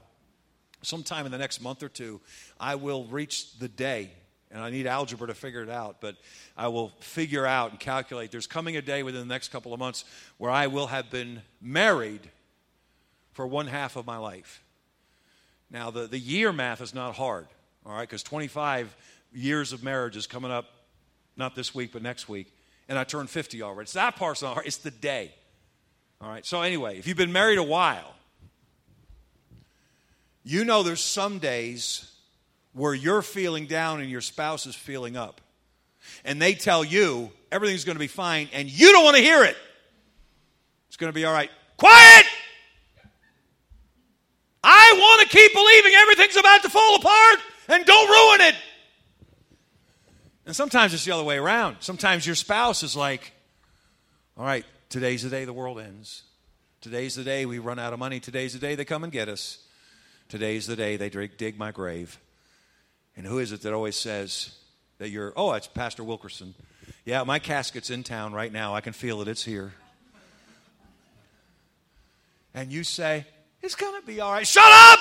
sometime 0.83 1.27
in 1.27 1.33
the 1.33 1.39
next 1.39 1.61
month 1.61 1.83
or 1.83 1.89
two, 1.89 2.21
I 2.59 2.75
will 2.75 3.05
reach 3.05 3.59
the 3.59 3.69
day 3.69 4.11
and 4.55 4.63
I 4.63 4.71
need 4.71 4.87
algebra 4.87 5.27
to 5.27 5.35
figure 5.35 5.63
it 5.63 5.69
out, 5.69 5.97
but 6.01 6.15
I 6.57 6.69
will 6.69 6.93
figure 7.01 7.45
out 7.45 7.73
and 7.73 7.81
calculate. 7.81 8.31
There's 8.31 8.47
coming 8.47 8.77
a 8.77 8.83
day 8.83 9.03
within 9.03 9.21
the 9.21 9.35
next 9.35 9.49
couple 9.49 9.75
of 9.75 9.81
months 9.81 10.05
where 10.39 10.51
I 10.51 10.69
will 10.69 10.87
have 10.87 11.11
been 11.11 11.43
married 11.61 12.21
for 13.33 13.49
one 13.49 13.67
half 13.67 13.97
of 13.97 14.07
my 14.07 14.17
life. 14.17 14.63
Now, 15.73 15.91
the, 15.91 16.07
the 16.07 16.21
year 16.21 16.53
math 16.53 16.81
is 16.81 16.95
not 16.95 17.17
hard, 17.17 17.49
all 17.85 17.95
right, 17.95 18.09
because 18.09 18.23
25 18.23 18.95
years 19.33 19.73
of 19.73 19.83
marriage 19.83 20.17
is 20.17 20.29
coming 20.29 20.53
up 20.53 20.67
not 21.37 21.57
this 21.57 21.75
week, 21.75 21.91
but 21.93 22.01
next 22.01 22.29
week. 22.29 22.47
And 22.89 22.97
I 22.97 23.03
turned 23.03 23.29
50 23.29 23.61
already. 23.61 23.89
So 23.89 23.99
that 23.99 24.15
part's 24.15 24.41
not 24.41 24.55
hard, 24.55 24.67
it's 24.67 24.77
the 24.77 24.93
day. 24.93 25.35
All 26.21 26.29
right, 26.29 26.47
so 26.47 26.63
anyway, 26.63 26.97
if 26.97 27.09
you've 27.09 27.17
been 27.17 27.33
married 27.33 27.59
a 27.59 27.63
while, 27.65 28.15
you 30.45 30.65
know 30.65 30.85
there's 30.85 31.01
some 31.01 31.41
days 31.41 32.14
where 32.75 32.93
you're 32.93 33.23
feeling 33.23 33.67
down 33.67 34.01
and 34.01 34.11
your 34.11 34.21
spouse 34.21 34.67
is 34.67 34.75
feeling 34.75 35.17
up. 35.17 35.41
And 36.25 36.43
they 36.43 36.55
tell 36.55 36.85
you 36.85 37.31
everything's 37.51 37.85
going 37.85 37.97
to 37.97 38.01
be 38.01 38.09
fine 38.09 38.49
and 38.53 38.69
you 38.69 38.93
don't 38.93 39.05
want 39.05 39.17
to 39.17 39.23
hear 39.23 39.45
it. 39.45 39.57
It's 40.89 40.97
going 40.97 41.11
to 41.11 41.15
be 41.15 41.25
all 41.25 41.33
right. 41.33 41.51
Quiet! 41.77 42.27
I 44.63 44.95
want 44.97 45.29
to 45.29 45.37
keep 45.37 45.53
believing 45.53 45.93
everything's 45.95 46.37
about 46.37 46.63
to 46.63 46.71
fall 46.71 46.97
apart 46.97 47.39
and 47.69 47.85
don't 47.85 48.09
ruin 48.09 48.49
it. 48.49 48.55
And 50.47 50.57
sometimes 50.57 50.93
it's 50.95 51.05
the 51.05 51.13
other 51.13 51.25
way 51.25 51.39
around. 51.39 51.77
Sometimes 51.81 52.27
your 52.27 52.35
spouse 52.35 52.83
is 52.83 52.97
like, 52.97 53.33
all 54.37 54.45
right, 54.45 54.65
today's 54.89 55.23
the 55.23 55.31
day 55.31 55.45
the 55.45 55.53
world 55.53 55.79
ends. 55.79 56.23
Today's 56.81 57.15
the 57.15 57.25
day 57.25 57.47
we 57.47 57.59
run 57.59 57.79
out 57.79 57.93
of 57.93 57.99
money. 57.99 58.21
Today's 58.21 58.53
the 58.53 58.59
day 58.59 58.75
they 58.75 58.85
come 58.85 59.05
and 59.05 59.13
get 59.13 59.29
us. 59.29 59.59
Today's 60.29 60.67
the 60.67 60.77
day 60.77 60.97
they 60.97 61.09
dig 61.09 61.59
my 61.59 61.71
grave. 61.71 62.19
And 63.17 63.27
who 63.27 63.39
is 63.39 63.53
it 63.53 63.63
that 63.63 63.73
always 63.73 63.97
says 63.97 64.55
that 64.99 65.11
you're, 65.11 65.33
oh, 65.37 65.53
it's 65.53 65.67
Pastor 65.67 66.03
Wilkerson. 66.03 66.55
Yeah, 67.05 67.23
my 67.25 67.39
casket's 67.39 67.91
in 67.91 68.03
town 68.03 68.33
right 68.33 68.53
now. 68.53 68.75
I 68.75 68.81
can 68.81 68.93
feel 68.93 69.21
it. 69.23 69.29
It's 69.29 69.45
here. 69.45 69.73
And 72.55 72.73
you 72.73 72.85
say, 72.85 73.27
it's 73.63 73.75
going 73.75 74.01
to 74.01 74.07
be 74.07 74.21
all 74.21 74.33
right. 74.33 74.47
Shut 74.47 74.65
up! 74.65 74.99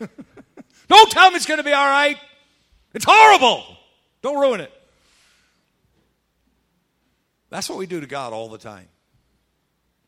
Don't 0.88 1.10
tell 1.10 1.30
me 1.30 1.36
it's 1.36 1.46
going 1.46 1.58
to 1.58 1.64
be 1.64 1.72
all 1.72 1.86
right. 1.86 2.18
It's 2.92 3.04
horrible. 3.08 3.64
Don't 4.22 4.40
ruin 4.40 4.60
it. 4.60 4.72
That's 7.50 7.68
what 7.68 7.78
we 7.78 7.86
do 7.86 8.00
to 8.00 8.06
God 8.06 8.32
all 8.32 8.48
the 8.48 8.58
time. 8.58 8.88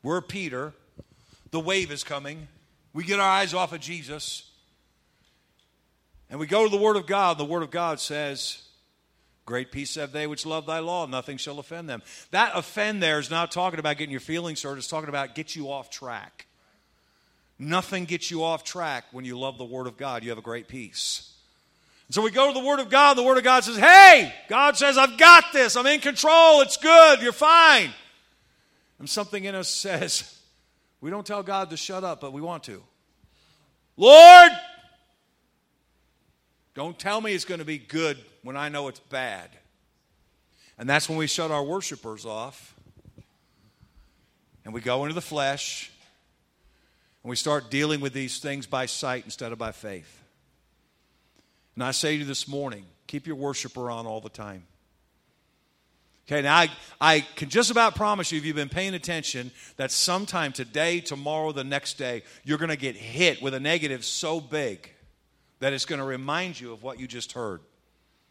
We're 0.03 0.21
Peter. 0.21 0.73
The 1.51 1.61
wave 1.61 1.93
is 1.93 2.03
coming. 2.03 2.49
We 2.93 3.05
get 3.05 3.21
our 3.21 3.31
eyes 3.31 3.55
off 3.55 3.73
of 3.73 3.81
Jesus. 3.81 4.51
And 6.31 6.41
we 6.41 6.47
go 6.47 6.65
to 6.65 6.71
the 6.71 6.83
Word 6.83 6.97
of 6.97 7.07
God. 7.07 7.39
and 7.39 7.41
The 7.41 7.51
Word 7.51 7.63
of 7.63 7.71
God 7.71 8.01
says, 8.01 8.63
Great 9.45 9.71
peace 9.71 9.95
have 9.95 10.11
they 10.11 10.27
which 10.27 10.45
love 10.45 10.67
thy 10.67 10.81
law, 10.81 11.07
nothing 11.07 11.37
shall 11.37 11.61
offend 11.61 11.89
them. 11.89 12.03
That 12.33 12.53
offend 12.57 13.01
there 13.01 13.21
is 13.21 13.31
not 13.31 13.53
talking 13.53 13.79
about 13.79 13.97
getting 13.97 14.11
your 14.11 14.21
feelings 14.21 14.63
hurt, 14.63 14.77
it's 14.77 14.89
talking 14.89 15.09
about 15.09 15.37
get 15.37 15.55
you 15.55 15.71
off 15.71 15.89
track. 15.89 16.47
Nothing 17.59 18.05
gets 18.05 18.31
you 18.31 18.45
off 18.45 18.65
track 18.65 19.05
when 19.13 19.25
you 19.25 19.39
love 19.39 19.57
the 19.57 19.65
Word 19.65 19.87
of 19.87 19.97
God. 19.97 20.25
You 20.25 20.31
have 20.31 20.39
a 20.39 20.43
great 20.43 20.69
peace. 20.69 21.33
And 22.09 22.15
so 22.15 22.23
we 22.23 22.31
go 22.31 22.53
to 22.53 22.59
the 22.59 22.65
Word 22.65 22.81
of 22.81 22.91
God. 22.91 23.15
The 23.15 23.23
Word 23.23 23.39
of 23.39 23.45
God 23.45 23.65
says, 23.65 23.77
Hey, 23.77 24.33
God 24.49 24.77
says, 24.77 24.99
I've 24.99 25.17
got 25.17 25.45
this. 25.53 25.77
I'm 25.77 25.87
in 25.87 26.01
control. 26.01 26.61
It's 26.61 26.77
good. 26.77 27.23
You're 27.23 27.33
fine. 27.33 27.91
And 28.99 29.09
something 29.09 29.45
in 29.45 29.55
us 29.55 29.69
says, 29.71 30.39
We 31.01 31.11
don't 31.11 31.27
tell 31.27 31.43
God 31.43 31.71
to 31.71 31.77
shut 31.77 32.05
up, 32.05 32.21
but 32.21 32.33
we 32.33 32.41
want 32.41 32.65
to. 32.65 32.83
Lord, 33.97 34.51
don't 36.77 36.99
tell 36.99 37.23
me 37.23 37.33
it's 37.33 37.47
going 37.47 37.61
to 37.61 37.65
be 37.65 37.79
good 37.79 38.19
when 38.43 38.55
I 38.55 38.69
know 38.69 38.89
it's 38.89 39.01
bad. 39.01 39.49
And 40.79 40.87
that's 40.87 41.09
when 41.09 41.17
we 41.17 41.27
shut 41.27 41.51
our 41.51 41.65
worshipers 41.65 42.27
off 42.27 42.75
and 44.63 44.75
we 44.75 44.83
go 44.83 45.05
into 45.05 45.15
the 45.15 45.23
flesh 45.23 45.91
and 47.23 47.31
we 47.31 47.37
start 47.37 47.71
dealing 47.71 48.03
with 48.03 48.13
these 48.13 48.41
things 48.41 48.67
by 48.67 48.85
sight 48.85 49.25
instead 49.25 49.53
of 49.53 49.59
by 49.59 49.73
faith. 49.73 50.23
And 51.77 51.83
I 51.83 51.93
say 51.93 52.13
to 52.13 52.19
you 52.19 52.25
this 52.27 52.47
morning 52.47 52.85
keep 53.07 53.27
your 53.27 53.37
worshiper 53.37 53.91
on 53.91 54.07
all 54.07 54.21
the 54.21 54.29
time. 54.29 54.65
Okay, 56.29 56.43
now 56.43 56.57
I, 56.57 56.71
I 57.01 57.21
can 57.37 57.49
just 57.49 57.71
about 57.71 57.95
promise 57.95 58.33
you, 58.33 58.39
if 58.39 58.45
you've 58.45 58.57
been 58.57 58.69
paying 58.69 58.95
attention, 58.95 59.51
that 59.77 59.93
sometime 59.93 60.53
today, 60.53 61.01
tomorrow, 61.01 61.53
the 61.53 61.65
next 61.65 61.95
day, 61.95 62.23
you're 62.45 62.59
going 62.59 62.69
to 62.69 62.77
get 62.77 62.97
hit 62.97 63.41
with 63.41 63.55
a 63.55 63.61
negative 63.61 64.05
so 64.05 64.41
big 64.41 64.91
that 65.61 65.73
it's 65.73 65.85
going 65.85 65.99
to 65.99 66.05
remind 66.05 66.61
you 66.61 66.73
of 66.73 66.83
what 66.83 67.01
you 67.01 67.07
just 67.07 67.33
heard. 67.33 67.61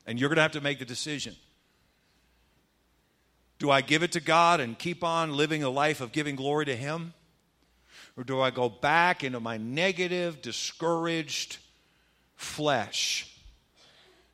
And 0.06 0.20
you're 0.20 0.30
going 0.30 0.38
to 0.38 0.44
have 0.44 0.52
to 0.52 0.62
make 0.62 0.80
the 0.80 0.86
decision. 0.86 1.36
Do 3.58 3.72
I 3.72 3.82
give 3.82 4.04
it 4.04 4.12
to 4.12 4.20
God 4.20 4.60
and 4.60 4.78
keep 4.78 5.04
on 5.04 5.36
living 5.36 5.64
a 5.64 5.70
life 5.70 6.02
of 6.02 6.12
giving 6.12 6.36
glory 6.36 6.66
to 6.66 6.76
Him? 6.76 7.14
Or 8.18 8.24
do 8.24 8.40
I 8.40 8.52
go 8.52 8.70
back 8.70 9.24
into 9.24 9.40
my 9.40 9.58
negative, 9.58 10.42
discouraged 10.42 11.58
flesh? 12.36 13.32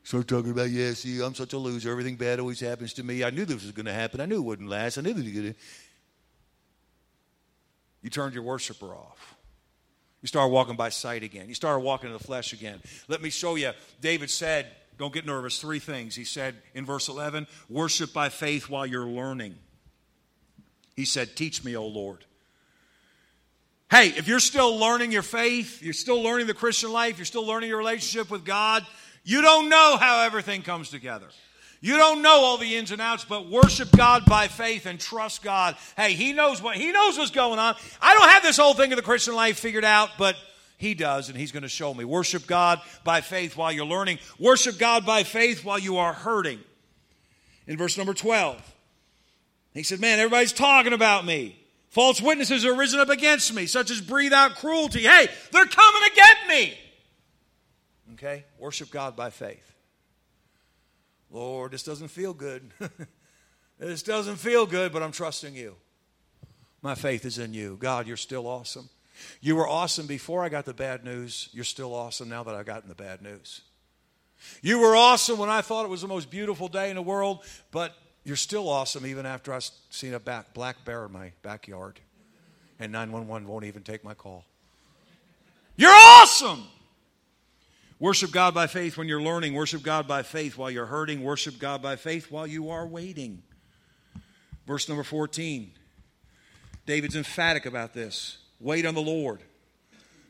Start 0.04 0.28
talking 0.28 0.52
about, 0.52 0.70
yeah, 0.70 0.92
see, 0.94 1.22
I'm 1.22 1.36
such 1.36 1.54
a 1.54 1.58
loser. 1.58 1.92
Everything 1.92 2.16
bad 2.16 2.40
always 2.40 2.60
happens 2.60 2.94
to 2.94 3.04
me. 3.04 3.24
I 3.24 3.30
knew 3.30 3.46
this 3.46 3.64
was 3.64 3.72
going 3.72 3.86
to 3.86 3.94
happen. 3.94 4.20
I 4.20 4.26
knew 4.26 4.38
it 4.38 4.46
wouldn't 4.46 4.70
last. 4.70 4.98
I 4.98 5.02
knew 5.02 5.14
to. 5.14 5.54
You 8.02 8.10
turned 8.10 8.34
your 8.34 8.44
worshiper 8.44 8.96
off. 8.96 9.36
You 10.22 10.28
start 10.28 10.52
walking 10.52 10.76
by 10.76 10.90
sight 10.90 11.24
again. 11.24 11.48
You 11.48 11.56
start 11.56 11.82
walking 11.82 12.08
in 12.08 12.14
the 12.14 12.24
flesh 12.24 12.54
again. 12.54 12.80
Let 13.08 13.22
me 13.22 13.30
show 13.30 13.56
you. 13.56 13.72
David 14.02 14.30
said, 14.30 14.68
don't 14.98 15.14
get 15.14 15.26
nervous, 15.26 15.60
three 15.60 15.80
things. 15.80 16.16
He 16.16 16.26
said 16.26 16.56
in 16.76 16.86
verse 16.86 17.08
11, 17.08 17.48
worship 17.70 18.14
by 18.14 18.30
faith 18.30 18.70
while 18.70 18.86
you're 18.86 19.08
learning. 19.08 19.56
He 20.96 21.06
said, 21.06 21.36
Teach 21.36 21.64
me, 21.64 21.76
O 21.76 21.88
Lord. 21.88 22.24
Hey, 23.90 24.10
if 24.10 24.28
you're 24.28 24.40
still 24.40 24.78
learning 24.78 25.12
your 25.12 25.24
faith, 25.24 25.82
you're 25.82 25.94
still 25.94 26.22
learning 26.22 26.46
the 26.46 26.54
Christian 26.54 26.92
life, 26.92 27.18
you're 27.18 27.26
still 27.26 27.46
learning 27.46 27.70
your 27.70 27.80
relationship 27.80 28.30
with 28.30 28.46
God, 28.46 28.86
you 29.24 29.42
don't 29.42 29.70
know 29.70 29.98
how 30.00 30.24
everything 30.24 30.62
comes 30.62 30.90
together. 30.90 31.28
You 31.84 31.98
don't 31.98 32.22
know 32.22 32.42
all 32.42 32.58
the 32.58 32.76
ins 32.76 32.92
and 32.92 33.02
outs, 33.02 33.26
but 33.26 33.50
worship 33.50 33.92
God 33.92 34.24
by 34.26 34.48
faith 34.48 34.86
and 34.86 35.00
trust 35.00 35.42
God. 35.42 35.76
Hey, 35.98 36.14
He 36.14 36.32
knows 36.32 36.62
what 36.62 36.78
He 36.78 36.92
knows 36.92 37.18
what's 37.18 37.32
going 37.32 37.58
on. 37.58 37.76
I 38.00 38.14
don't 38.14 38.30
have 38.30 38.44
this 38.44 38.58
whole 38.58 38.76
thing 38.76 38.92
of 38.94 38.98
the 38.98 39.04
Christian 39.04 39.34
life 39.34 39.58
figured 39.58 39.84
out, 39.84 40.12
but 40.20 40.36
He 40.78 40.94
does, 40.94 41.30
and 41.30 41.38
He's 41.38 41.52
going 41.52 41.64
to 41.64 41.70
show 41.70 41.92
me. 41.92 42.06
Worship 42.06 42.46
God 42.46 42.80
by 43.04 43.22
faith 43.22 43.58
while 43.58 43.72
you're 43.72 43.86
learning. 43.86 44.20
Worship 44.40 44.78
God 44.78 45.08
by 45.08 45.24
faith 45.24 45.66
while 45.66 45.80
you 45.80 45.98
are 45.98 46.14
hurting. 46.14 46.60
In 47.66 47.78
verse 47.78 47.98
number 47.98 48.14
12, 48.14 48.62
he 49.74 49.84
said, 49.84 50.00
Man, 50.00 50.20
everybody's 50.20 50.54
talking 50.54 50.94
about 50.94 51.26
me. 51.26 51.58
False 51.90 52.22
witnesses 52.22 52.64
are 52.66 52.76
risen 52.76 53.00
up 53.00 53.10
against 53.10 53.54
me, 53.54 53.66
such 53.66 53.92
as 53.92 54.02
breathe 54.02 54.34
out 54.34 54.56
cruelty. 54.56 55.02
Hey, 55.02 55.28
they're 55.52 55.66
coming 55.66 56.02
to 56.04 56.12
get 56.16 56.38
me. 56.48 56.78
Okay? 58.14 58.46
Worship 58.60 58.92
God 58.92 59.16
by 59.16 59.30
faith. 59.30 59.72
Lord, 61.32 61.72
this 61.72 61.84
doesn't 61.84 62.10
feel 62.10 62.34
good. 62.34 62.72
this 63.80 64.04
doesn't 64.04 64.36
feel 64.36 64.66
good, 64.66 64.92
but 64.92 65.02
I'm 65.02 65.12
trusting 65.12 65.56
you. 65.56 65.76
My 66.82 66.96
faith 66.96 67.26
is 67.26 67.38
in 67.38 67.54
you. 67.54 67.78
God, 67.80 68.08
you're 68.08 68.18
still 68.18 68.48
awesome. 68.48 68.90
You 69.40 69.56
were 69.56 69.68
awesome 69.68 70.08
before 70.08 70.44
I 70.44 70.50
got 70.50 70.66
the 70.66 70.74
bad 70.74 71.06
news. 71.06 71.50
You're 71.54 71.64
still 71.64 71.94
awesome 71.94 72.28
now 72.28 72.44
that 72.44 72.56
I've 72.56 72.66
gotten 72.66 72.90
the 72.90 72.96
bad 72.96 73.22
news. 73.22 73.62
You 74.62 74.80
were 74.80 74.96
awesome 74.96 75.38
when 75.38 75.50
I 75.50 75.62
thought 75.62 75.86
it 75.86 75.90
was 75.90 76.02
the 76.02 76.08
most 76.08 76.32
beautiful 76.32 76.68
day 76.68 76.90
in 76.90 76.96
the 76.96 77.02
world, 77.02 77.44
but 77.72 77.96
you're 78.24 78.36
still 78.36 78.68
awesome 78.68 79.06
even 79.06 79.26
after 79.26 79.54
I've 79.54 79.70
seen 79.90 80.16
a 80.16 80.20
back, 80.20 80.54
black 80.54 80.84
bear 80.84 81.06
in 81.06 81.12
my 81.12 81.32
backyard. 81.44 82.00
And 82.80 82.92
911 82.92 83.48
won't 83.48 83.66
even 83.66 83.84
take 83.84 84.04
my 84.04 84.16
call. 84.16 84.44
You're 85.76 85.94
awesome! 85.94 86.64
Worship 88.02 88.32
God 88.32 88.56
by 88.56 88.66
faith 88.66 88.98
when 88.98 89.08
you're 89.08 89.22
learning. 89.22 89.54
Worship 89.54 89.84
God 89.84 90.08
by 90.08 90.24
faith 90.24 90.58
while 90.58 90.72
you're 90.72 90.88
hurting. 90.88 91.22
Worship 91.22 91.60
God 91.60 91.84
by 91.84 91.96
faith 91.96 92.32
while 92.32 92.48
you 92.48 92.72
are 92.72 92.88
waiting. 92.88 93.44
Verse 94.66 94.90
number 94.90 95.04
14. 95.04 95.72
David's 96.88 97.16
emphatic 97.16 97.68
about 97.68 97.94
this. 97.94 98.40
Wait 98.60 98.88
on 98.88 98.96
the 98.96 99.02
Lord. 99.04 99.42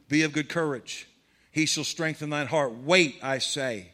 Be 0.10 0.24
of 0.24 0.34
good 0.34 0.50
courage. 0.50 1.08
He 1.54 1.66
shall 1.66 1.86
strengthen 1.86 2.30
thine 2.30 2.48
heart. 2.48 2.74
Wait, 2.74 3.18
I 3.24 3.38
say. 3.38 3.94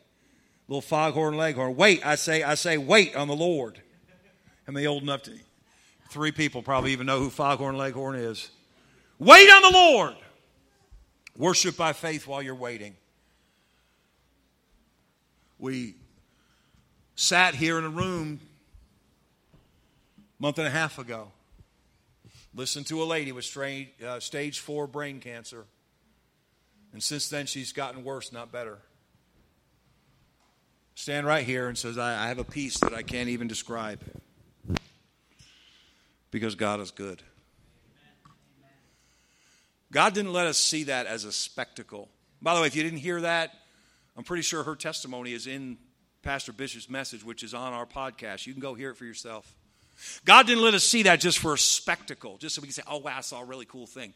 Little 0.68 0.82
foghorn 0.82 1.38
leghorn. 1.38 1.76
Wait, 1.76 2.04
I 2.04 2.16
say, 2.16 2.42
I 2.42 2.56
say, 2.56 2.80
wait 2.80 3.16
on 3.16 3.28
the 3.28 3.36
Lord. 3.36 3.80
Am 4.68 4.76
I 4.76 4.86
old 4.86 5.04
enough 5.04 5.22
to? 5.24 5.34
Three 6.10 6.32
people 6.32 6.64
probably 6.64 6.94
even 6.94 7.06
know 7.06 7.20
who 7.20 7.30
Foghorn 7.30 7.78
Leghorn 7.78 8.16
is. 8.16 8.50
Wait 9.20 9.48
on 9.52 9.62
the 9.62 9.78
Lord. 9.78 10.16
Worship 11.38 11.78
by 11.78 11.94
faith 11.94 12.26
while 12.26 12.42
you're 12.42 12.56
waiting. 12.56 12.96
We 15.60 15.96
sat 17.16 17.56
here 17.56 17.78
in 17.78 17.84
a 17.84 17.90
room 17.90 18.40
a 19.54 20.42
month 20.42 20.60
and 20.60 20.68
a 20.68 20.72
half 20.72 21.00
ago. 21.00 21.32
Listened 22.54 22.88
to 22.88 23.02
a 23.02 23.06
lady 23.06 23.32
with 23.32 23.46
uh, 24.06 24.20
stage 24.20 24.60
four 24.60 24.88
brain 24.88 25.20
cancer. 25.20 25.66
And 26.94 27.04
since 27.04 27.30
then, 27.30 27.46
she's 27.46 27.74
gotten 27.74 28.04
worse, 28.04 28.32
not 28.32 28.52
better. 28.52 28.80
Stand 30.96 31.28
right 31.28 31.46
here 31.46 31.68
and 31.68 31.78
says, 31.78 31.98
I, 31.98 32.26
I 32.26 32.28
have 32.30 32.40
a 32.40 32.44
peace 32.44 32.80
that 32.80 32.94
I 32.94 33.04
can't 33.04 33.30
even 33.30 33.48
describe 33.48 34.00
because 36.32 36.56
God 36.56 36.80
is 36.80 36.92
good. 36.92 37.22
God 39.92 40.14
didn't 40.14 40.34
let 40.34 40.48
us 40.48 40.58
see 40.58 40.84
that 40.86 41.06
as 41.06 41.24
a 41.24 41.32
spectacle. 41.32 42.10
By 42.42 42.56
the 42.56 42.62
way, 42.62 42.68
if 42.68 42.76
you 42.76 42.84
didn't 42.84 43.00
hear 43.00 43.22
that, 43.22 43.54
I'm 44.18 44.24
pretty 44.24 44.44
sure 44.44 44.64
her 44.64 44.76
testimony 44.76 45.34
is 45.34 45.46
in 45.46 45.78
Pastor 46.24 46.52
Bishop's 46.52 46.90
message, 46.90 47.24
which 47.24 47.44
is 47.44 47.54
on 47.54 47.74
our 47.74 47.86
podcast. 47.86 48.48
You 48.48 48.54
can 48.54 48.62
go 48.62 48.74
hear 48.74 48.90
it 48.92 48.98
for 48.98 49.06
yourself. 49.06 49.56
God 50.26 50.48
didn't 50.48 50.64
let 50.64 50.74
us 50.74 50.84
see 50.84 51.04
that 51.04 51.20
just 51.20 51.40
for 51.40 51.54
a 51.54 51.58
spectacle, 51.58 52.38
just 52.38 52.56
so 52.56 52.62
we 52.62 52.68
can 52.68 52.74
say, 52.74 52.84
oh, 52.88 52.98
wow, 52.98 53.18
I 53.18 53.22
saw 53.22 53.42
a 53.42 53.46
really 53.46 53.66
cool 53.66 53.88
thing. 53.88 54.14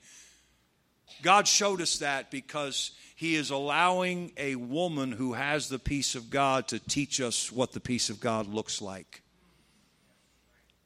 God 1.22 1.48
showed 1.48 1.82
us 1.82 2.00
that 2.00 2.32
because 2.32 2.92
He 3.16 3.36
is 3.36 3.50
allowing 3.50 4.32
a 4.38 4.56
woman 4.56 5.12
who 5.12 5.34
has 5.34 5.70
the 5.70 5.80
peace 5.80 6.16
of 6.16 6.30
God 6.30 6.68
to 6.70 6.80
teach 6.80 7.22
us 7.22 7.52
what 7.52 7.74
the 7.74 7.80
peace 7.80 8.10
of 8.10 8.20
God 8.20 8.48
looks 8.48 8.82
like 8.82 9.22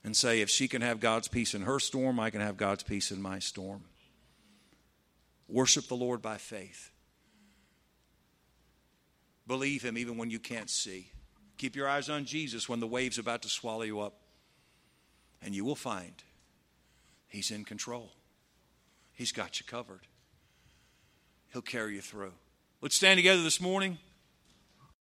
and 0.04 0.16
say, 0.16 0.42
if 0.42 0.50
she 0.50 0.68
can 0.68 0.82
have 0.82 1.00
God's 1.00 1.28
peace 1.28 1.54
in 1.54 1.62
her 1.62 1.80
storm, 1.80 2.20
I 2.20 2.30
can 2.30 2.42
have 2.42 2.58
God's 2.58 2.84
peace 2.84 3.12
in 3.12 3.22
my 3.22 3.40
storm. 3.40 3.84
Worship 5.48 5.88
the 5.88 5.96
Lord 5.96 6.22
by 6.22 6.38
faith. 6.38 6.92
Believe 9.48 9.84
Him 9.84 9.98
even 9.98 10.18
when 10.18 10.30
you 10.30 10.40
can't 10.40 10.70
see. 10.70 11.12
Keep 11.58 11.76
your 11.76 11.88
eyes 11.88 12.10
on 12.10 12.26
Jesus 12.26 12.68
when 12.68 12.80
the 12.80 12.88
wave's 12.88 13.18
about 13.18 13.42
to 13.44 13.50
swallow 13.50 13.84
you 13.84 14.00
up. 14.02 14.16
And 15.42 15.56
you 15.56 15.64
will 15.64 15.76
find 15.76 16.24
He's 17.28 17.52
in 17.52 17.66
control, 17.66 18.12
He's 19.14 19.32
got 19.32 19.60
you 19.60 19.66
covered. 19.66 20.08
He'll 21.54 21.62
carry 21.62 21.96
you 21.96 22.02
through. 22.02 22.34
Let's 22.82 22.96
stand 22.96 23.18
together 23.18 23.42
this 23.42 23.62
morning. 23.62 23.98